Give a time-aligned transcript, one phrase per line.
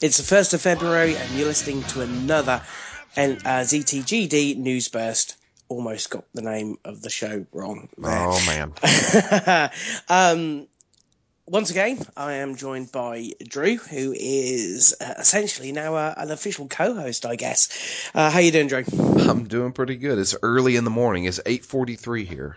[0.00, 2.62] It's the 1st of February, and you're listening to another
[3.16, 5.34] and, uh, ZTGD news burst.
[5.68, 7.88] Almost got the name of the show wrong.
[7.98, 8.28] There.
[8.28, 9.70] Oh man.
[10.08, 10.68] um,
[11.46, 16.68] once again, I am joined by Drew, who is uh, essentially now uh, an official
[16.68, 18.10] co-host, I guess.
[18.14, 18.84] Uh, how you doing, Drew?
[19.28, 20.18] I'm doing pretty good.
[20.18, 21.24] It's early in the morning.
[21.24, 22.56] It's 8:43 here.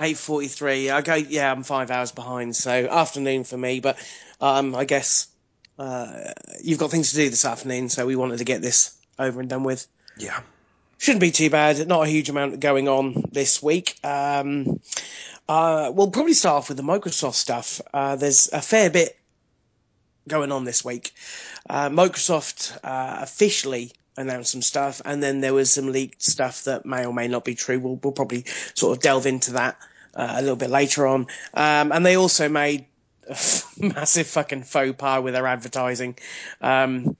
[0.00, 0.90] 8:43.
[0.90, 1.14] I go.
[1.14, 3.80] Yeah, I'm five hours behind, so afternoon for me.
[3.80, 3.98] But
[4.40, 5.28] um, I guess
[5.78, 9.40] uh, you've got things to do this afternoon, so we wanted to get this over
[9.40, 9.86] and done with.
[10.18, 10.40] Yeah.
[10.98, 11.86] Shouldn't be too bad.
[11.86, 13.98] Not a huge amount going on this week.
[14.04, 14.80] Um,
[15.48, 17.80] uh, we'll probably start off with the Microsoft stuff.
[17.92, 19.18] Uh, there's a fair bit
[20.28, 21.12] going on this week.
[21.68, 26.86] Uh, Microsoft uh, officially announced some stuff, and then there was some leaked stuff that
[26.86, 27.78] may or may not be true.
[27.78, 28.44] We'll, we'll probably
[28.74, 29.76] sort of delve into that
[30.14, 31.26] uh, a little bit later on.
[31.52, 32.86] Um, and they also made
[33.78, 36.16] massive fucking faux pas with their advertising.
[36.60, 37.16] Um,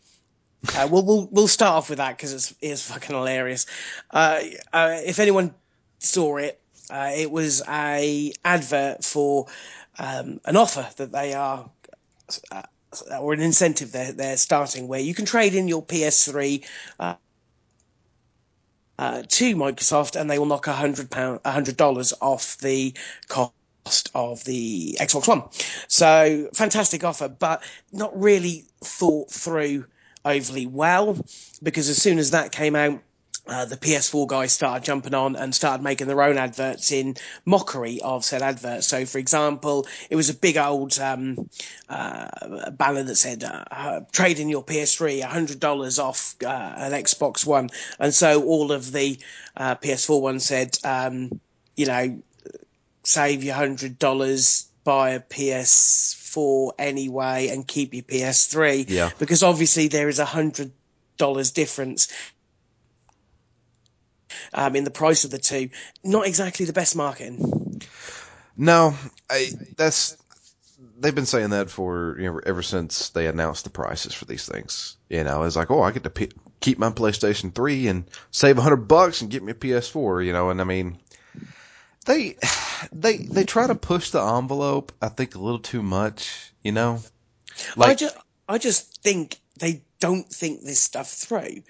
[0.75, 3.67] uh, we'll, we'll we'll start off with that because it's it's fucking hilarious.
[4.11, 4.41] Uh,
[4.73, 5.55] uh, if anyone
[5.99, 9.47] saw it, uh, it was a advert for
[9.99, 11.69] um, an offer that they are.
[12.51, 12.63] Uh,
[13.21, 16.65] or an incentive they're, they're starting where you can trade in your PS3
[18.99, 22.95] uh, to Microsoft and they will knock a hundred pound, a hundred dollars off the
[23.29, 23.53] cost
[24.15, 25.45] of the Xbox One.
[25.89, 29.87] So fantastic offer, but not really thought through
[30.25, 31.19] overly well
[31.63, 33.01] because as soon as that came out,
[33.47, 38.01] uh, the PS4 guys started jumping on and started making their own adverts in mockery
[38.01, 38.87] of said adverts.
[38.87, 41.51] So, for example, it was a big old um,
[41.91, 47.45] uh, banner that said, uh, "Trade in your PS3, hundred dollars off uh, an Xbox
[47.45, 47.69] One,"
[47.99, 49.19] and so all of the
[49.59, 51.39] uh, PS4 ones said, um,
[51.77, 52.23] "You know,
[53.05, 59.09] save your hundred dollars." Buy a PS4 anyway and keep your PS3 Yeah.
[59.19, 60.73] because obviously there is a hundred
[61.17, 62.09] dollars difference
[64.53, 65.71] um, in the price of the two.
[66.03, 67.81] Not exactly the best marketing.
[68.59, 68.95] No,
[69.31, 70.17] I that's
[70.99, 74.47] they've been saying that for you know ever since they announced the prices for these
[74.47, 74.97] things.
[75.09, 78.59] You know, it's like, oh, I get to p- keep my PlayStation 3 and save
[78.59, 80.25] a hundred bucks and get me a PS4.
[80.25, 80.99] You know, and I mean,
[82.05, 82.37] they
[82.93, 84.93] they they try to push the envelope.
[85.01, 86.53] I think a little too much.
[86.63, 87.01] You know,
[87.79, 88.17] I just,
[88.49, 91.63] I just think they don't think this stuff through.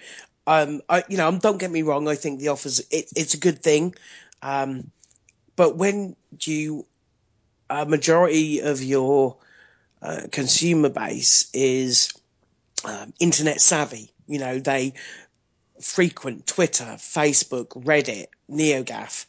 [0.47, 2.07] Um, I, you know, don't get me wrong.
[2.07, 3.95] I think the offers it, it's a good thing,
[4.41, 4.91] um,
[5.55, 6.85] but when you
[7.69, 9.37] a majority of your
[10.01, 12.13] uh, consumer base is
[12.83, 14.93] um, internet savvy, you know, they
[15.81, 19.25] frequent Twitter, Facebook, Reddit, NeoGaf,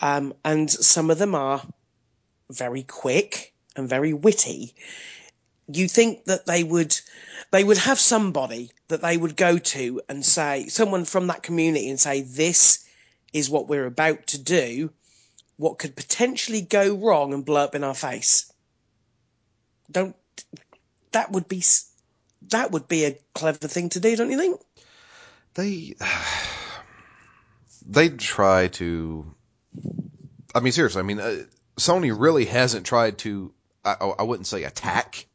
[0.00, 1.62] um, and some of them are
[2.50, 4.74] very quick and very witty.
[5.66, 6.98] You think that they would,
[7.50, 11.90] they would have somebody that they would go to and say, someone from that community
[11.90, 12.84] and say, this
[13.32, 14.90] is what we're about to do.
[15.56, 18.50] What could potentially go wrong and blow up in our face?
[19.90, 20.16] Don't,
[21.12, 21.62] that would be,
[22.48, 24.60] that would be a clever thing to do, don't you think?
[25.58, 25.94] they
[27.86, 29.34] they try to.
[30.54, 31.00] I mean, seriously.
[31.00, 31.44] I mean, uh,
[31.76, 33.52] Sony really hasn't tried to.
[33.84, 35.26] I, I wouldn't say attack,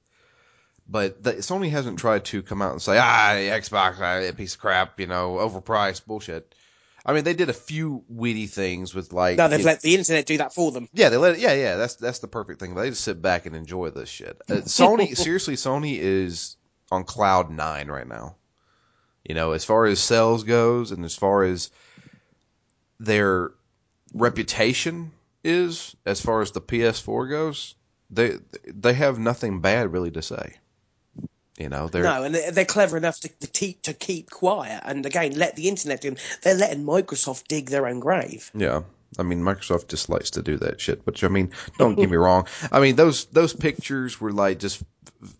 [0.87, 4.55] but the, Sony hasn't tried to come out and say, ah, Xbox, ah, a piece
[4.55, 6.53] of crap, you know, overpriced bullshit.
[7.05, 9.37] I mean, they did a few witty things with like.
[9.37, 10.87] No, they've you- let the internet do that for them.
[10.93, 11.75] yeah, they let it, yeah, yeah.
[11.75, 12.75] That's that's the perfect thing.
[12.75, 14.41] They just sit back and enjoy this shit.
[14.49, 16.55] Uh, Sony, seriously, Sony is
[16.91, 18.35] on cloud nine right now.
[19.23, 21.71] You know, as far as sales goes, and as far as
[22.99, 23.51] their
[24.13, 25.11] reputation
[25.43, 27.75] is, as far as the PS4 goes,
[28.09, 28.37] they
[28.67, 30.55] they have nothing bad really to say.
[31.57, 35.05] You know, they're No, and they're, clever enough to, to, te- to keep quiet and
[35.05, 36.15] again let the internet do.
[36.41, 38.49] They're letting Microsoft dig their own grave.
[38.55, 38.81] Yeah.
[39.19, 41.05] I mean, Microsoft just likes to do that shit.
[41.05, 42.47] Which I mean, don't get me wrong.
[42.71, 44.81] I mean, those those pictures were like just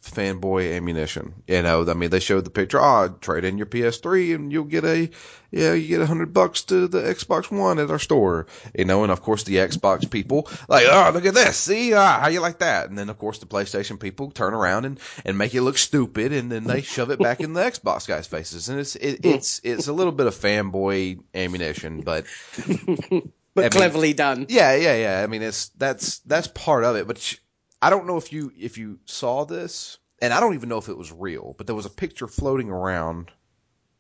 [0.03, 1.33] fanboy ammunition.
[1.47, 2.79] You know, I mean, they showed the picture.
[2.79, 5.09] Oh, trade in your PS3 and you'll get a
[5.51, 8.47] yeah, you get a hundred bucks to the Xbox One at our store.
[8.75, 11.57] You know, and of course the Xbox people like, oh, look at this.
[11.57, 12.89] See, ah, how you like that?
[12.89, 16.33] And then of course the PlayStation people turn around and and make it look stupid,
[16.33, 18.69] and then they shove it back in the Xbox guys' faces.
[18.69, 22.25] And it's it, it's it's a little bit of fanboy ammunition, but.
[23.55, 24.47] But I mean- cleverly done.
[24.49, 25.23] Yeah, yeah, yeah.
[25.23, 27.05] I mean, it's that's that's part of it.
[27.05, 27.35] But
[27.83, 30.87] I don't know if you if you saw this, and I don't even know if
[30.87, 31.53] it was real.
[31.57, 33.29] But there was a picture floating around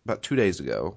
[0.05, 0.95] about two days ago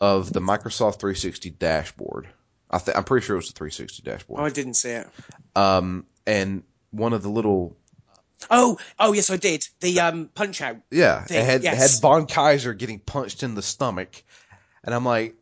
[0.00, 2.28] of the Microsoft 360 dashboard.
[2.70, 4.40] I th- I'm pretty sure it was the 360 dashboard.
[4.40, 5.08] Oh, I didn't see it.
[5.56, 6.62] Um, and
[6.92, 7.76] one of the little
[8.48, 9.66] Oh, oh yes, I did.
[9.80, 10.76] The um, punch out.
[10.92, 11.74] Yeah, Thing, it had yes.
[11.74, 14.22] it had Von Kaiser getting punched in the stomach,
[14.84, 15.34] and I'm like,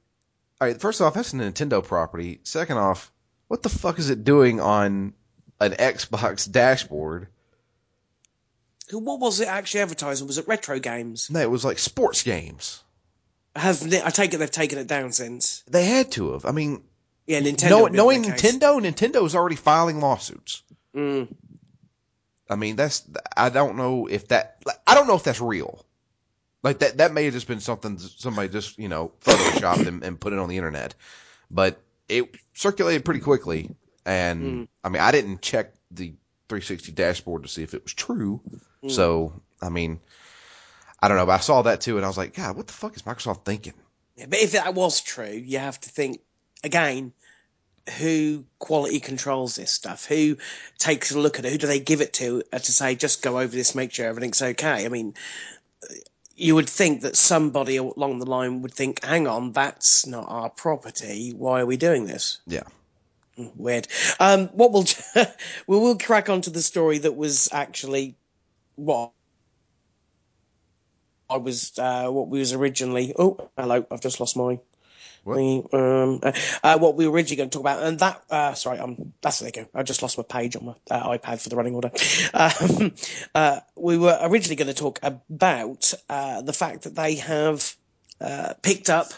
[0.59, 0.81] all right.
[0.81, 2.41] First off, that's a Nintendo property.
[2.45, 3.13] Second off,
[3.49, 5.13] what the fuck is it doing on
[5.61, 7.29] an Xbox dashboard?
[8.91, 10.27] What was it actually advertising?
[10.27, 11.31] Was it retro games?
[11.31, 12.83] No, it was like sports games.
[13.55, 15.63] Have I take it they've taken it down since?
[15.69, 16.45] They had to have.
[16.45, 16.83] I mean,
[17.27, 17.71] Yeah, Nintendo.
[17.71, 18.43] know, knowing the case.
[18.43, 20.63] Nintendo, Nintendo's already filing lawsuits.
[20.95, 21.29] Mm.
[22.49, 23.03] I mean, that's
[23.37, 25.85] I don't know if that I don't know if that's real.
[26.63, 30.21] Like that that may have just been something somebody just you know photoshopped and, and
[30.21, 30.95] put it on the internet,
[31.51, 33.71] but it circulated pretty quickly.
[34.11, 34.69] And Mm.
[34.83, 36.15] I mean, I didn't check the
[36.49, 38.41] 360 dashboard to see if it was true.
[38.83, 38.91] Mm.
[38.91, 40.01] So I mean,
[41.01, 42.73] I don't know, but I saw that too, and I was like, God, what the
[42.73, 43.75] fuck is Microsoft thinking?
[44.17, 46.21] Yeah, but if that was true, you have to think
[46.65, 47.13] again.
[47.99, 50.05] Who quality controls this stuff?
[50.07, 50.37] Who
[50.79, 51.51] takes a look at it?
[51.51, 54.07] Who do they give it to uh, to say just go over this, make sure
[54.07, 54.85] everything's okay?
[54.85, 55.15] I mean,
[56.37, 60.51] you would think that somebody along the line would think, "Hang on, that's not our
[60.51, 61.33] property.
[61.33, 62.65] Why are we doing this?" Yeah.
[63.57, 63.89] Weird.
[64.19, 64.87] Um, what we'll
[65.67, 68.17] we will crack on to the story that was actually
[68.77, 69.13] what
[71.29, 73.15] I was uh, what we was originally.
[73.19, 73.87] Oh, hello!
[73.91, 74.59] I've just lost my.
[75.23, 75.37] What?
[75.37, 76.33] the, um, uh,
[76.63, 79.41] uh, what we were originally going to talk about, and that, uh, sorry, um, that's
[79.41, 79.69] there you go.
[79.75, 81.91] I just lost my page on my uh, iPad for the running order.
[82.33, 82.95] Um,
[83.35, 87.77] uh, we were originally going to talk about uh, the fact that they have
[88.21, 89.13] uh, picked up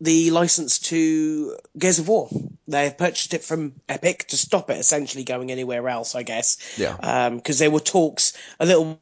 [0.00, 2.28] the license to Gears of War.
[2.68, 6.58] They have purchased it from Epic to stop it essentially going anywhere else, I guess.
[6.78, 6.96] Yeah.
[7.00, 9.00] Um, because there were talks a little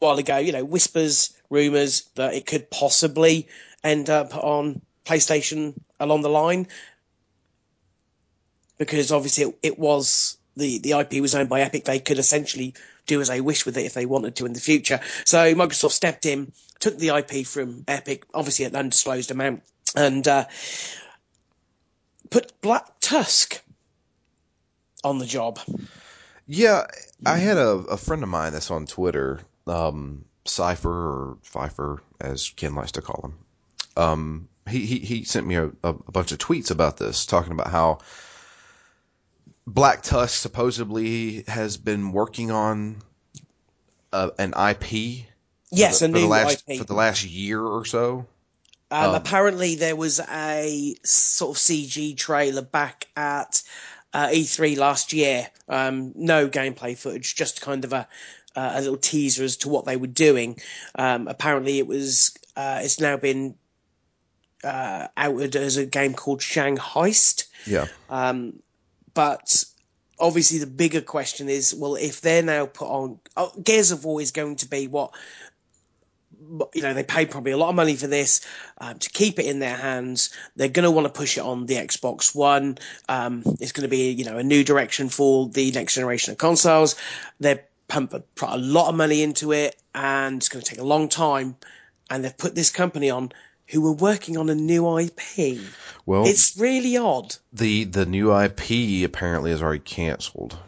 [0.00, 3.48] while ago, you know, whispers, rumors that it could possibly
[3.82, 6.66] end up on PlayStation along the line.
[8.76, 11.84] Because obviously it, it was the, the IP was owned by Epic.
[11.84, 12.74] They could essentially
[13.06, 15.00] do as they wish with it if they wanted to in the future.
[15.24, 19.62] So Microsoft stepped in, took the IP from Epic, obviously at an undisclosed amount,
[19.94, 20.46] and uh,
[22.30, 23.62] put Black Tusk
[25.02, 25.58] on the job.
[26.46, 26.86] Yeah,
[27.24, 32.50] I had a, a friend of mine that's on Twitter, um, Cypher or Pfeiffer, as
[32.50, 33.38] Ken likes to call him.
[33.96, 37.68] Um, he, he, he sent me a, a bunch of tweets about this, talking about
[37.68, 37.98] how
[39.66, 43.02] Black Tusk supposedly has been working on
[44.12, 45.24] uh, an IP
[45.70, 46.78] Yes, for, a the- for the new last IP.
[46.78, 48.26] for the last year or so.
[48.90, 53.62] Um, Um, apparently, there was a sort of CG trailer back at
[54.12, 55.48] uh, E3 last year.
[55.68, 58.06] Um, no gameplay footage, just kind of a
[58.56, 60.60] uh, a little teaser as to what they were doing.
[60.94, 63.56] Um, apparently, it was uh, it's now been
[64.62, 67.46] uh, outed as a game called Shang Heist.
[67.66, 68.60] Yeah, Um,
[69.14, 69.64] but
[70.18, 74.20] obviously, the bigger question is, well, if they're now put on, oh, Gears of War
[74.20, 75.14] is going to be what
[76.74, 78.40] you know, they paid probably a lot of money for this
[78.78, 80.30] um, to keep it in their hands.
[80.56, 82.78] They're going to want to push it on the Xbox One.
[83.08, 86.38] Um, it's going to be, you know, a new direction for the next generation of
[86.38, 86.96] consoles.
[87.40, 90.84] They're pumping put a lot of money into it, and it's going to take a
[90.84, 91.56] long time.
[92.10, 93.32] And they've put this company on
[93.68, 95.58] who were working on a new IP.
[96.06, 97.36] well, It's really odd.
[97.52, 100.58] the the new IP apparently is already canceled.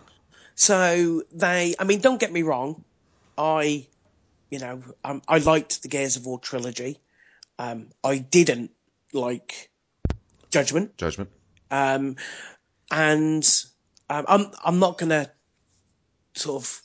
[0.55, 2.83] So they, I mean, don't get me wrong,
[3.37, 3.87] I,
[4.51, 6.99] you know, um, I liked the Gears of War trilogy.
[7.59, 8.71] Um, I didn't
[9.13, 9.71] like
[10.51, 11.29] Judgment, Judgment.
[11.71, 12.17] um,
[12.91, 13.47] and
[14.09, 15.31] um, I'm I'm not gonna
[16.35, 16.83] sort of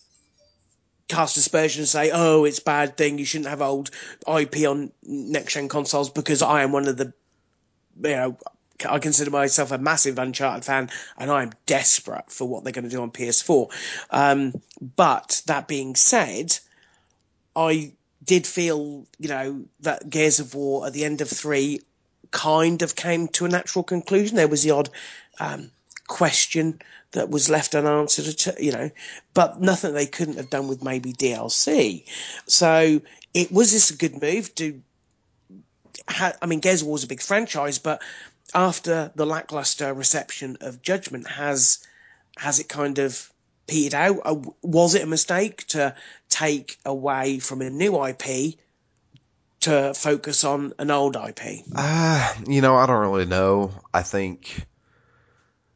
[1.12, 3.18] cast aspersion and say, oh, it's a bad thing.
[3.18, 3.92] You shouldn't have old
[4.28, 7.14] IP on next gen consoles because I am one of the,
[8.02, 8.38] you know.
[8.84, 12.90] I consider myself a massive Uncharted fan, and I'm desperate for what they're going to
[12.90, 13.72] do on PS4.
[14.10, 14.54] Um,
[14.96, 16.58] but that being said,
[17.56, 17.92] I
[18.24, 21.82] did feel, you know, that Gears of War at the end of three
[22.32, 24.36] kind of came to a natural conclusion.
[24.36, 24.90] There was the odd
[25.40, 25.70] um,
[26.12, 28.92] question that was left unanswered, you know,
[29.34, 32.06] but nothing they couldn't have done with maybe DLC.
[32.48, 33.02] So
[33.34, 34.82] it was this a good move to.
[36.10, 38.02] Ha- I mean, Gears War is a big franchise, but
[38.54, 41.80] after the lackluster reception of Judgment, has
[42.38, 43.32] has it kind of
[43.68, 44.20] petered out?
[44.26, 45.96] Uh, Was it a mistake to
[46.30, 48.56] take away from a new IP
[49.62, 51.64] to focus on an old IP?
[51.76, 53.72] Uh, you know, I don't really know.
[53.94, 54.66] I think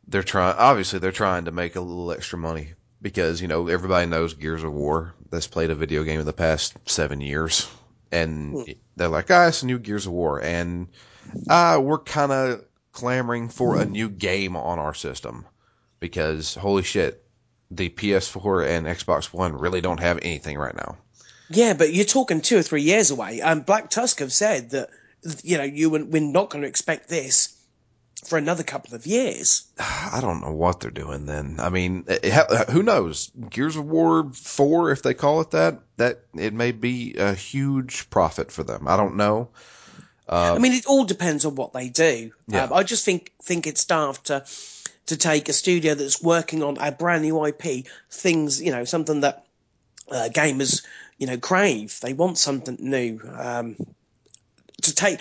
[0.08, 0.56] they're trying.
[0.58, 4.64] Obviously, they're trying to make a little extra money because you know everybody knows Gears
[4.64, 7.70] of War that's played a video game in the past seven years,
[8.12, 10.88] and they're like, "Ah, it's a new Gears of War," and
[11.50, 15.46] uh, we're kind of clamoring for a new game on our system
[16.00, 17.24] because holy shit,
[17.72, 20.98] the PS4 and Xbox One really don't have anything right now.
[21.50, 23.42] Yeah, but you're talking two or three years away.
[23.42, 24.90] And um, Black Tusk have said that
[25.44, 27.55] you know you we're not going to expect this
[28.24, 29.68] for another couple of years.
[29.78, 31.58] I don't know what they're doing then.
[31.60, 33.32] I mean, it, who knows?
[33.50, 38.10] Gears of War 4, if they call it that, that it may be a huge
[38.10, 38.88] profit for them.
[38.88, 39.50] I don't know.
[40.28, 42.32] Uh, I mean, it all depends on what they do.
[42.48, 42.64] Yeah.
[42.64, 44.44] Um, I just think think it's daft to
[45.06, 49.20] to take a studio that's working on a brand new IP, things you know, something
[49.22, 49.46] that
[50.10, 50.84] uh, gamers
[51.20, 52.00] you know crave.
[52.02, 53.20] They want something new.
[53.38, 53.76] Um,
[54.82, 55.20] to take,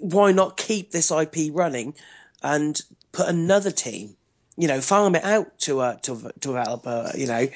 [0.00, 1.94] why not keep this IP running
[2.44, 4.16] and put another team,
[4.56, 7.10] you know, farm it out to a to a developer.
[7.16, 7.48] You know,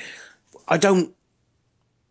[0.67, 1.15] I don't.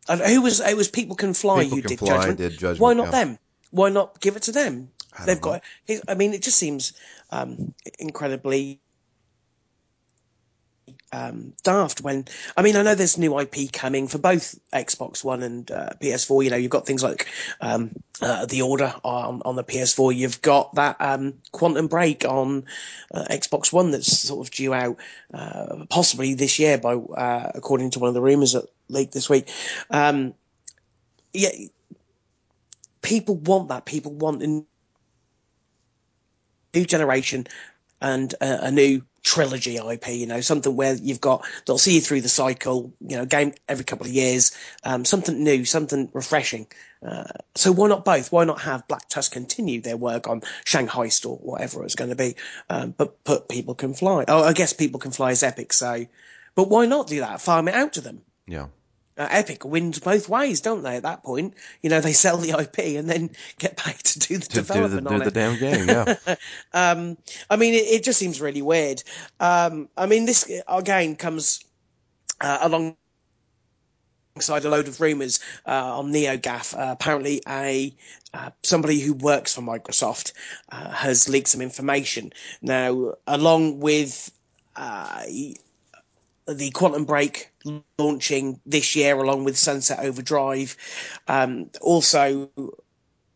[0.07, 0.77] I, who was it?
[0.77, 1.63] Was people can fly?
[1.63, 2.37] People you can did, fly judgment.
[2.37, 2.79] did judgment.
[2.79, 3.11] Why not yeah.
[3.25, 3.39] them?
[3.71, 4.89] Why not give it to them?
[5.25, 5.63] They've don't got.
[6.07, 6.93] I mean, it just seems
[7.31, 8.79] um, incredibly
[11.11, 15.43] um, daft when I mean I know there's new IP coming for both Xbox One
[15.43, 16.43] and uh, PS4.
[16.43, 17.27] You know you've got things like
[17.61, 20.15] um, uh, the Order on, on the PS4.
[20.15, 22.65] You've got that um, Quantum Break on
[23.13, 24.97] uh, Xbox One that's sort of due out
[25.33, 29.29] uh, possibly this year, by uh, according to one of the rumors that leaked this
[29.29, 29.49] week.
[29.89, 30.33] Um,
[31.33, 31.49] yeah,
[33.01, 33.85] people want that.
[33.85, 34.65] People want a new
[36.85, 37.47] generation
[38.01, 42.01] and a, a new trilogy IP, you know, something where you've got they'll see you
[42.01, 46.67] through the cycle, you know, game every couple of years, um, something new, something refreshing.
[47.05, 48.31] Uh, so why not both?
[48.31, 52.15] Why not have Black Tusk continue their work on Shanghai Store, whatever it's going to
[52.15, 52.35] be,
[52.69, 54.25] um, but but people can fly.
[54.27, 56.05] Oh, I guess people can fly as Epic, so,
[56.55, 57.41] but why not do that?
[57.41, 58.21] Farm it out to them.
[58.47, 58.67] Yeah
[59.17, 60.97] uh, Epic wins both ways, don't they?
[60.97, 64.37] At that point, you know, they sell the IP and then get paid to do
[64.37, 65.33] the to development do the, on do it.
[65.33, 65.87] the damn game.
[65.87, 66.35] Yeah.
[66.73, 67.17] um,
[67.49, 69.03] I mean, it, it, just seems really weird.
[69.39, 71.63] Um, I mean, this again comes
[72.41, 72.95] uh, along
[74.37, 76.77] alongside a load of rumours uh, on NeoGAF.
[76.77, 77.93] Uh, apparently, a
[78.35, 80.33] uh, somebody who works for Microsoft
[80.71, 82.31] uh, has leaked some information.
[82.61, 84.31] Now, along with
[84.75, 85.23] uh,
[86.47, 87.51] the Quantum Break
[87.97, 90.75] launching this year along with Sunset Overdrive.
[91.27, 92.49] Um, also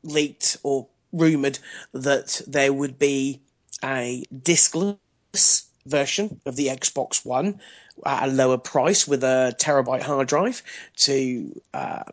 [0.03, 1.59] leaked or rumored
[1.93, 3.41] that there would be
[3.83, 7.59] a discless version of the Xbox One
[8.05, 10.63] at a lower price with a terabyte hard drive
[10.97, 12.03] to um,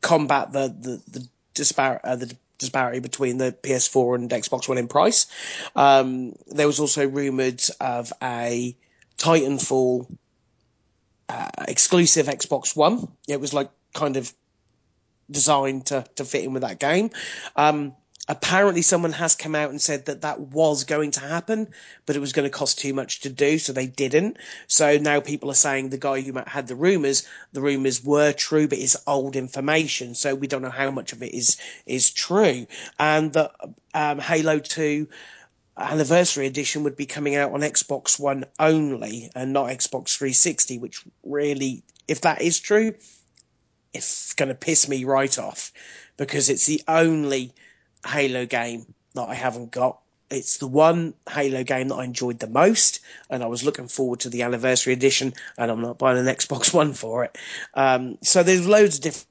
[0.00, 2.00] combat the the, the disparity.
[2.04, 5.26] Uh, the disparity between the PS4 and Xbox One in price.
[5.74, 8.76] Um, there was also rumored of a
[9.16, 10.06] Titanfall
[11.30, 13.08] uh, exclusive Xbox One.
[13.28, 14.32] It was like kind of
[15.30, 17.10] designed to, to fit in with that game.
[17.54, 17.94] Um,
[18.28, 21.68] apparently, someone has come out and said that that was going to happen,
[22.06, 24.38] but it was going to cost too much to do, so they didn't.
[24.66, 28.66] So now people are saying the guy who had the rumors, the rumors were true,
[28.66, 31.56] but it's old information, so we don't know how much of it is
[31.86, 32.66] is true.
[32.98, 33.52] And that
[33.94, 35.08] um, Halo Two
[35.80, 41.04] anniversary edition would be coming out on Xbox One only and not Xbox 360, which
[41.24, 42.94] really, if that is true,
[43.92, 45.72] it's going to piss me right off
[46.16, 47.52] because it's the only
[48.06, 50.00] Halo game that I haven't got.
[50.30, 54.20] It's the one Halo game that I enjoyed the most, and I was looking forward
[54.20, 57.36] to the anniversary edition, and I'm not buying an Xbox One for it.
[57.74, 59.26] Um, so there's loads of different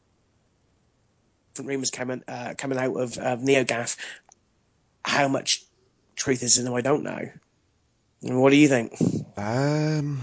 [1.63, 3.95] rumors coming uh, coming out of, of NeoGAF.
[5.05, 5.63] How much
[6.19, 7.29] truth is them, I don't know.
[8.21, 8.93] What do you think?
[9.37, 10.19] Um,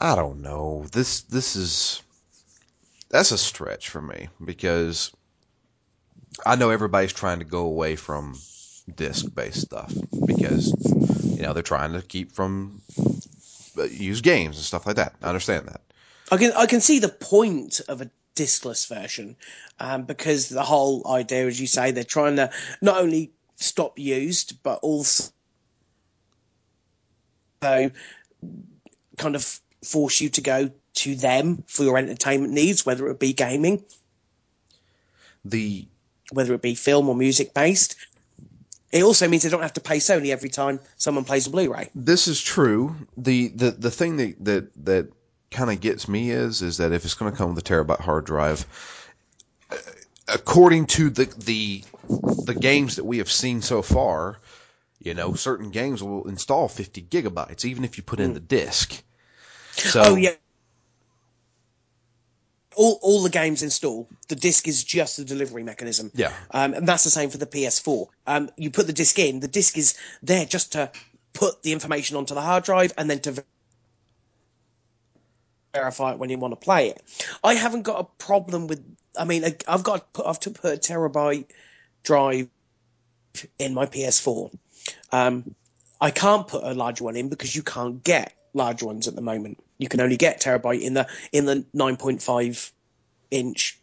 [0.00, 0.86] I don't know.
[0.90, 2.02] This this is
[3.10, 5.12] that's a stretch for me because
[6.44, 8.38] I know everybody's trying to go away from
[8.94, 9.92] disc based stuff
[10.26, 10.72] because
[11.36, 12.80] you know they're trying to keep from
[13.78, 15.14] uh, use games and stuff like that.
[15.22, 15.82] I understand that.
[16.32, 19.36] I can I can see the point of a discless version
[19.80, 24.62] um, because the whole idea, as you say, they're trying to not only stop used,
[24.62, 25.32] but also
[27.60, 33.32] kind of force you to go to them for your entertainment needs, whether it be
[33.32, 33.84] gaming,
[35.44, 35.86] the
[36.32, 37.96] whether it be film or music based.
[38.92, 41.90] It also means they don't have to pay Sony every time someone plays a Blu-ray.
[41.94, 42.94] This is true.
[43.16, 45.08] the the The thing that that that
[45.50, 48.00] kind of gets me is is that if it's going to come with a terabyte
[48.00, 48.66] hard drive,
[50.28, 51.84] according to the the
[52.44, 54.38] the games that we have seen so far,
[54.98, 58.34] you know, certain games will install 50 gigabytes, even if you put in hmm.
[58.34, 59.02] the disk.
[59.72, 60.30] So, oh yeah.
[62.74, 64.06] All, all the games install.
[64.28, 66.10] The disk is just the delivery mechanism.
[66.14, 66.32] Yeah.
[66.50, 68.06] Um, and that's the same for the PS4.
[68.26, 69.40] Um, you put the disk in.
[69.40, 70.90] The disk is there just to
[71.32, 73.44] put the information onto the hard drive and then to
[75.76, 77.02] verify it when you want to play it.
[77.44, 78.84] I haven't got a problem with.
[79.18, 81.46] I mean, I've got to put, I've to put a terabyte
[82.02, 82.48] drive
[83.58, 84.56] in my PS4.
[85.12, 85.54] Um,
[86.00, 89.22] I can't put a large one in because you can't get large ones at the
[89.22, 89.58] moment.
[89.78, 92.72] You can only get terabyte in the in the 9.5
[93.30, 93.78] inch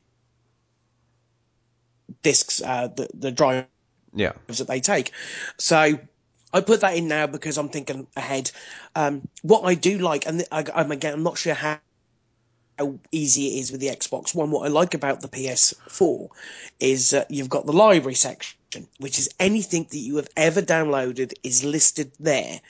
[2.22, 3.66] discs, uh, the the drive
[4.14, 4.34] Yeah.
[4.48, 5.12] that they take.
[5.58, 6.00] So
[6.53, 8.51] I put that in now because I'm thinking ahead.
[8.95, 11.79] Um, what I do like, and I, I'm again, I'm not sure how,
[12.77, 14.51] how easy it is with the Xbox One.
[14.51, 16.29] What I like about the PS4
[16.79, 21.33] is uh, you've got the library section, which is anything that you have ever downloaded
[21.43, 22.62] is listed there.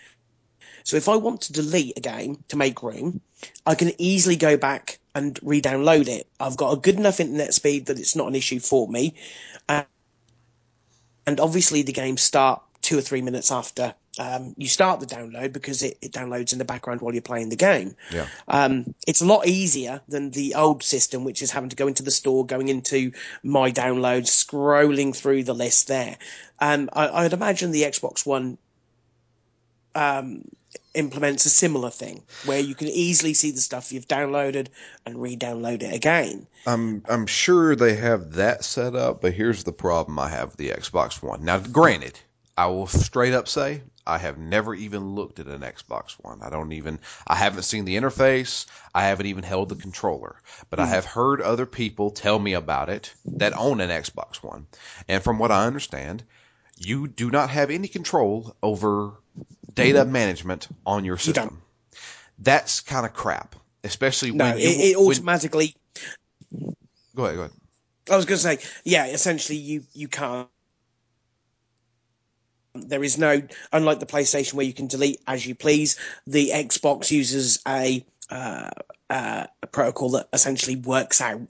[0.85, 3.21] So if I want to delete a game to make room,
[3.65, 6.27] I can easily go back and re-download it.
[6.39, 9.13] I've got a good enough internet speed that it's not an issue for me.
[9.69, 9.83] Uh,
[11.25, 12.61] and obviously the games start
[12.93, 16.59] two or three minutes after um, you start the download because it, it downloads in
[16.59, 17.95] the background while you're playing the game.
[18.11, 18.27] Yeah.
[18.47, 22.03] Um, it's a lot easier than the old system, which is having to go into
[22.03, 26.17] the store, going into my downloads, scrolling through the list there.
[26.59, 28.59] Um, I, I'd imagine the Xbox One
[29.95, 30.43] um,
[30.93, 34.67] implements a similar thing where you can easily see the stuff you've downloaded
[35.07, 36.45] and re-download it again.
[36.67, 40.57] I'm I'm sure they have that set up, but here's the problem I have with
[40.57, 41.43] the Xbox One.
[41.43, 42.19] Now, granted,
[42.57, 46.41] I will straight up say I have never even looked at an Xbox One.
[46.41, 48.65] I don't even I haven't seen the interface.
[48.93, 50.35] I haven't even held the controller.
[50.69, 50.91] But I hmm.
[50.91, 54.67] have heard other people tell me about it that own an Xbox One.
[55.07, 56.23] And from what I understand,
[56.77, 59.13] you do not have any control over
[59.73, 60.11] data hmm.
[60.11, 61.61] management on your You system.
[62.39, 65.75] That's kind of crap, especially No, when it, you it when- automatically.
[67.15, 67.51] go ahead, go ahead.
[68.11, 70.49] I was going to say, yeah, essentially you you can't.
[72.75, 75.97] There is no, unlike the PlayStation where you can delete as you please.
[76.25, 78.71] The Xbox uses a uh,
[79.09, 81.41] uh, a protocol that essentially works out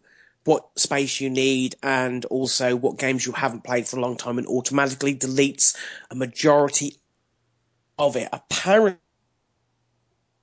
[0.44, 4.38] what space you need and also what games you haven't played for a long time
[4.38, 5.78] and automatically deletes
[6.12, 6.98] a majority
[7.98, 8.28] of it.
[8.34, 8.98] Apparently,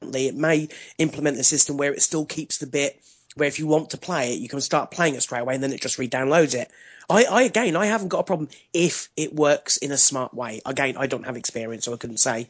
[0.03, 3.03] it may implement a system where it still keeps the bit
[3.40, 5.62] where if you want to play it, you can start playing it straight away and
[5.62, 6.70] then it just re-downloads it.
[7.09, 10.61] I, I again, I haven't got a problem if it works in a smart way.
[10.64, 12.46] Again, I don't have experience, so I couldn't say.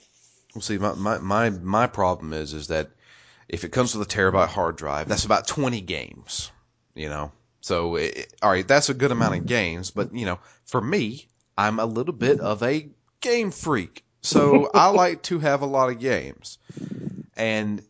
[0.55, 2.91] Well, see, my, my, my, my problem is, is that
[3.49, 6.51] if it comes with a terabyte hard drive, that's about 20 games,
[6.95, 7.33] you know?
[7.63, 11.29] So, it, all right, that's a good amount of games, but, you know, for me,
[11.57, 12.89] I'm a little bit of a
[13.21, 14.05] game freak.
[14.23, 16.59] So I like to have a lot of games.
[17.37, 17.83] And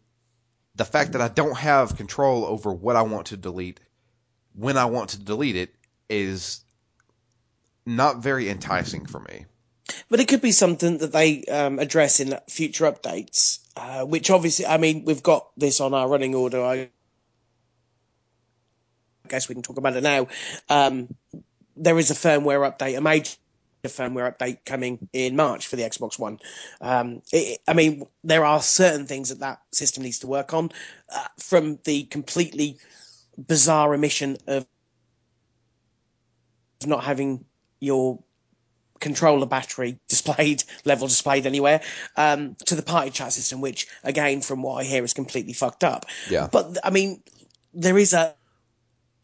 [0.80, 3.80] the fact that I don't have control over what I want to delete
[4.54, 5.74] when I want to delete it
[6.08, 6.64] is
[7.84, 9.44] not very enticing for me.
[10.08, 14.64] But it could be something that they um, address in future updates, uh, which obviously,
[14.64, 16.64] I mean, we've got this on our running order.
[16.64, 16.88] I
[19.28, 20.28] guess we can talk about it now.
[20.70, 21.14] Um,
[21.76, 23.36] there is a firmware update, a major
[23.88, 26.38] firmware update coming in March for the Xbox One.
[26.80, 30.70] Um, it, I mean, there are certain things that that system needs to work on,
[31.14, 32.78] uh, from the completely
[33.46, 34.66] bizarre omission of
[36.86, 37.44] not having
[37.80, 38.22] your
[39.00, 41.80] controller battery displayed level displayed anywhere
[42.16, 45.82] um, to the party chat system which again from what i hear is completely fucked
[45.84, 46.48] up Yeah.
[46.52, 47.22] but i mean
[47.72, 48.34] there is a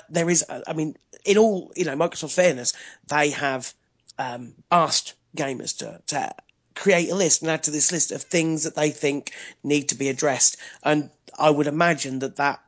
[0.09, 2.73] there is a, i mean in all you know Microsoft fairness
[3.09, 3.75] they have
[4.19, 6.35] um, asked gamers to, to
[6.75, 9.95] create a list and add to this list of things that they think need to
[9.95, 12.61] be addressed and i would imagine that that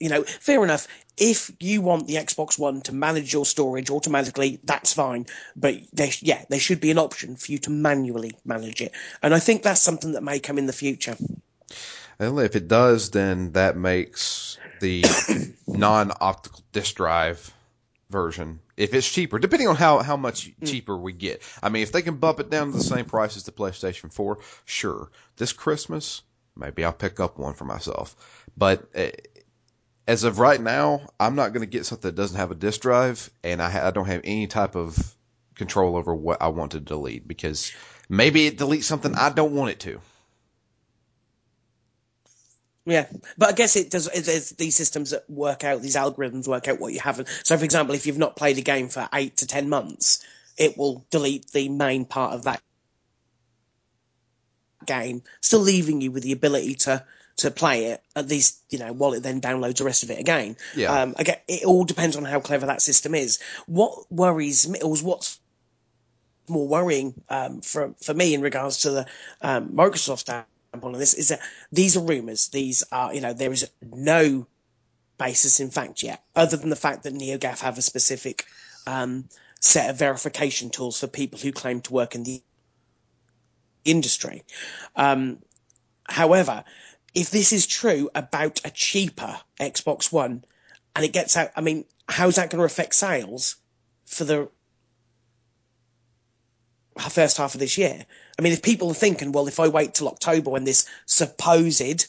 [0.00, 0.88] you know, fair enough.
[1.18, 5.26] If you want the Xbox One to manage your storage automatically, that's fine.
[5.54, 5.76] But
[6.22, 9.62] yeah, there should be an option for you to manually manage it, and I think
[9.62, 11.16] that's something that may come in the future.
[12.18, 15.04] And if it does, then that makes the
[15.66, 17.52] non-optical disk drive
[18.10, 21.42] version, if it's cheaper, depending on how, how much cheaper we get.
[21.62, 24.12] I mean, if they can bump it down to the same price as the PlayStation
[24.12, 25.10] 4, sure.
[25.36, 26.22] This Christmas,
[26.56, 28.16] maybe I'll pick up one for myself.
[28.56, 29.10] But uh,
[30.06, 32.80] as of right now, I'm not going to get something that doesn't have a disk
[32.80, 35.14] drive, and I, ha- I don't have any type of
[35.54, 37.72] control over what I want to delete because
[38.08, 40.00] maybe it deletes something I don't want it to.
[42.86, 44.06] Yeah, but I guess it does.
[44.06, 47.28] It, it's these systems that work out these algorithms work out what you haven't.
[47.44, 50.24] So, for example, if you've not played a game for eight to ten months,
[50.56, 52.62] it will delete the main part of that
[54.86, 57.04] game, still leaving you with the ability to
[57.36, 60.18] to play it at least you know while it then downloads the rest of it
[60.18, 60.56] again.
[60.74, 61.02] Yeah.
[61.02, 63.40] Um, again, it all depends on how clever that system is.
[63.66, 65.38] What worries me, or what's
[66.48, 69.06] more worrying um, for for me in regards to the
[69.40, 71.40] um, Microsoft on this is that
[71.72, 72.48] these are rumors.
[72.48, 74.46] These are, you know, there is no
[75.18, 78.46] basis in fact yet, other than the fact that NeoGAF have a specific
[78.86, 79.28] um,
[79.60, 82.42] set of verification tools for people who claim to work in the
[83.84, 84.44] industry.
[84.96, 85.40] Um,
[86.08, 86.64] however,
[87.14, 90.44] if this is true about a cheaper Xbox One
[90.94, 93.56] and it gets out, I mean, how's that going to affect sales
[94.06, 94.48] for the
[97.08, 98.04] first half of this year?
[98.38, 102.06] I mean, if people are thinking, well, if I wait till October when this supposed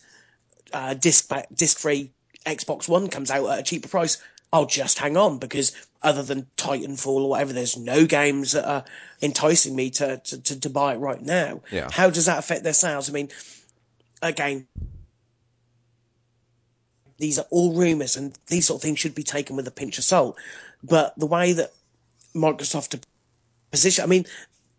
[0.73, 2.11] uh, disc disc free
[2.45, 4.17] Xbox One comes out at a cheaper price,
[4.51, 8.83] I'll just hang on because other than Titanfall or whatever, there's no games that are
[9.21, 11.61] enticing me to, to, to, to buy it right now.
[11.71, 11.89] Yeah.
[11.91, 13.09] How does that affect their sales?
[13.09, 13.29] I mean,
[14.21, 14.67] again,
[17.17, 19.97] these are all rumors and these sort of things should be taken with a pinch
[19.99, 20.37] of salt.
[20.83, 21.71] But the way that
[22.33, 22.99] Microsoft
[23.69, 24.25] position, I mean,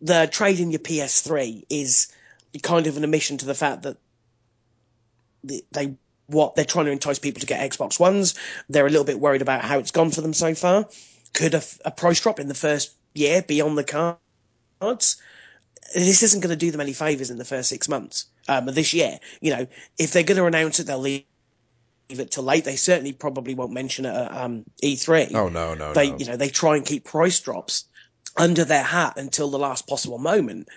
[0.02, 2.12] the trade in your PS3 is
[2.62, 3.96] kind of an admission to the fact that
[5.70, 5.94] they
[6.26, 8.34] what they're trying to entice people to get Xbox Ones.
[8.68, 10.86] They're a little bit worried about how it's gone for them so far.
[11.34, 15.16] Could a, a price drop in the first year be on the cards?
[15.94, 18.74] This isn't going to do them any favors in the first six months um, of
[18.74, 19.18] this year.
[19.40, 19.66] You know,
[19.98, 21.24] if they're going to announce it, they'll leave
[22.08, 22.64] it till late.
[22.64, 25.34] They certainly probably won't mention it at um, E3.
[25.34, 26.18] Oh no, no, they no.
[26.18, 27.84] you know they try and keep price drops
[28.36, 30.68] under their hat until the last possible moment.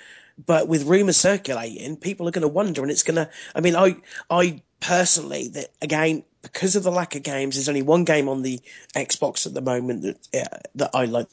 [0.45, 3.29] But with rumors circulating, people are going to wonder, and it's going to.
[3.53, 3.95] I mean, I
[4.29, 8.41] I personally that again because of the lack of games, there's only one game on
[8.41, 8.59] the
[8.95, 11.27] Xbox at the moment that uh, that I like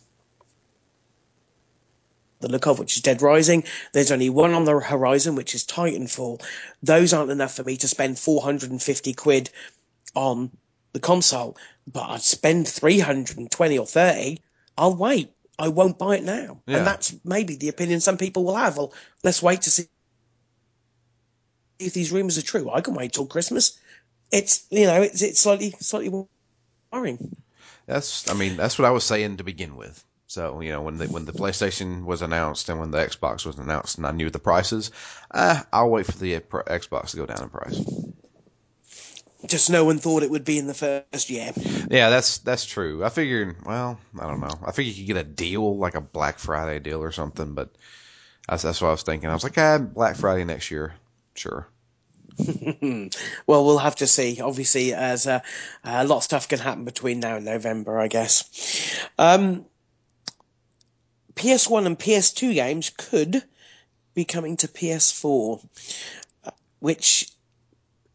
[2.41, 3.65] the look of, which is Dead Rising.
[3.93, 6.43] There's only one on the horizon, which is Titanfall.
[6.83, 9.51] Those aren't enough for me to spend 450 quid
[10.15, 10.51] on
[10.93, 11.57] the console,
[11.87, 14.39] but I'd spend 320 or 30.
[14.77, 15.33] I'll wait.
[15.59, 16.63] I won't buy it now.
[16.67, 16.79] Yeah.
[16.79, 18.77] And that's maybe the opinion some people will have.
[18.77, 19.85] Well, let's wait to see
[21.79, 22.71] if these rumors are true.
[22.71, 23.79] I can wait till Christmas.
[24.31, 26.27] It's, you know, it's, it's slightly, slightly
[26.91, 27.37] worrying.
[27.87, 30.05] That's, I mean, that's what I was saying to begin with.
[30.33, 33.59] So you know when the when the PlayStation was announced and when the Xbox was
[33.59, 34.91] announced and I knew the prices,
[35.31, 37.79] uh, I'll wait for the Xbox to go down in price.
[39.47, 41.53] Just no one thought it would be in the first year.
[41.91, 43.05] Yeah, that's that's true.
[43.05, 44.59] I figured, well, I don't know.
[44.65, 47.71] I figured you could get a deal like a Black Friday deal or something, but
[48.49, 49.29] that's that's what I was thinking.
[49.29, 50.95] I was like, ah, Black Friday next year,
[51.35, 51.67] sure.
[53.47, 54.41] well, we'll have to see.
[54.41, 55.41] Obviously, as uh,
[55.85, 59.09] a lot of stuff can happen between now and November, I guess.
[59.19, 59.67] Um,
[61.35, 63.43] PS1 and PS2 games could
[64.15, 65.65] be coming to PS4,
[66.81, 67.31] which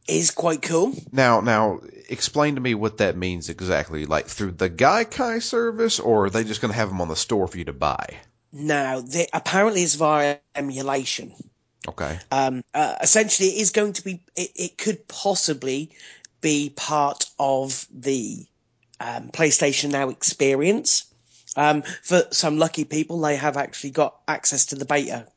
[0.08, 0.94] is quite cool.
[1.12, 4.06] Now, now, explain to me what that means exactly.
[4.06, 7.16] Like through the Gaikai service, or are they just going to have them on the
[7.16, 8.18] store for you to buy?
[8.52, 11.34] Now, they, apparently, it's via emulation.
[11.88, 12.20] Okay.
[12.32, 14.22] Um, uh, essentially, it is going to be.
[14.36, 15.92] It, it could possibly
[16.42, 18.46] be part of the
[19.00, 21.06] um, PlayStation Now experience.
[21.56, 25.28] Um, for some lucky people, they have actually got access to the beta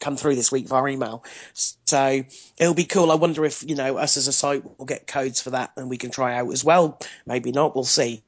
[0.00, 1.24] come through this week via email.
[1.52, 2.24] So
[2.58, 3.12] it'll be cool.
[3.12, 5.88] I wonder if, you know, us as a site will get codes for that and
[5.88, 6.98] we can try out as well.
[7.26, 7.74] Maybe not.
[7.74, 8.22] We'll see.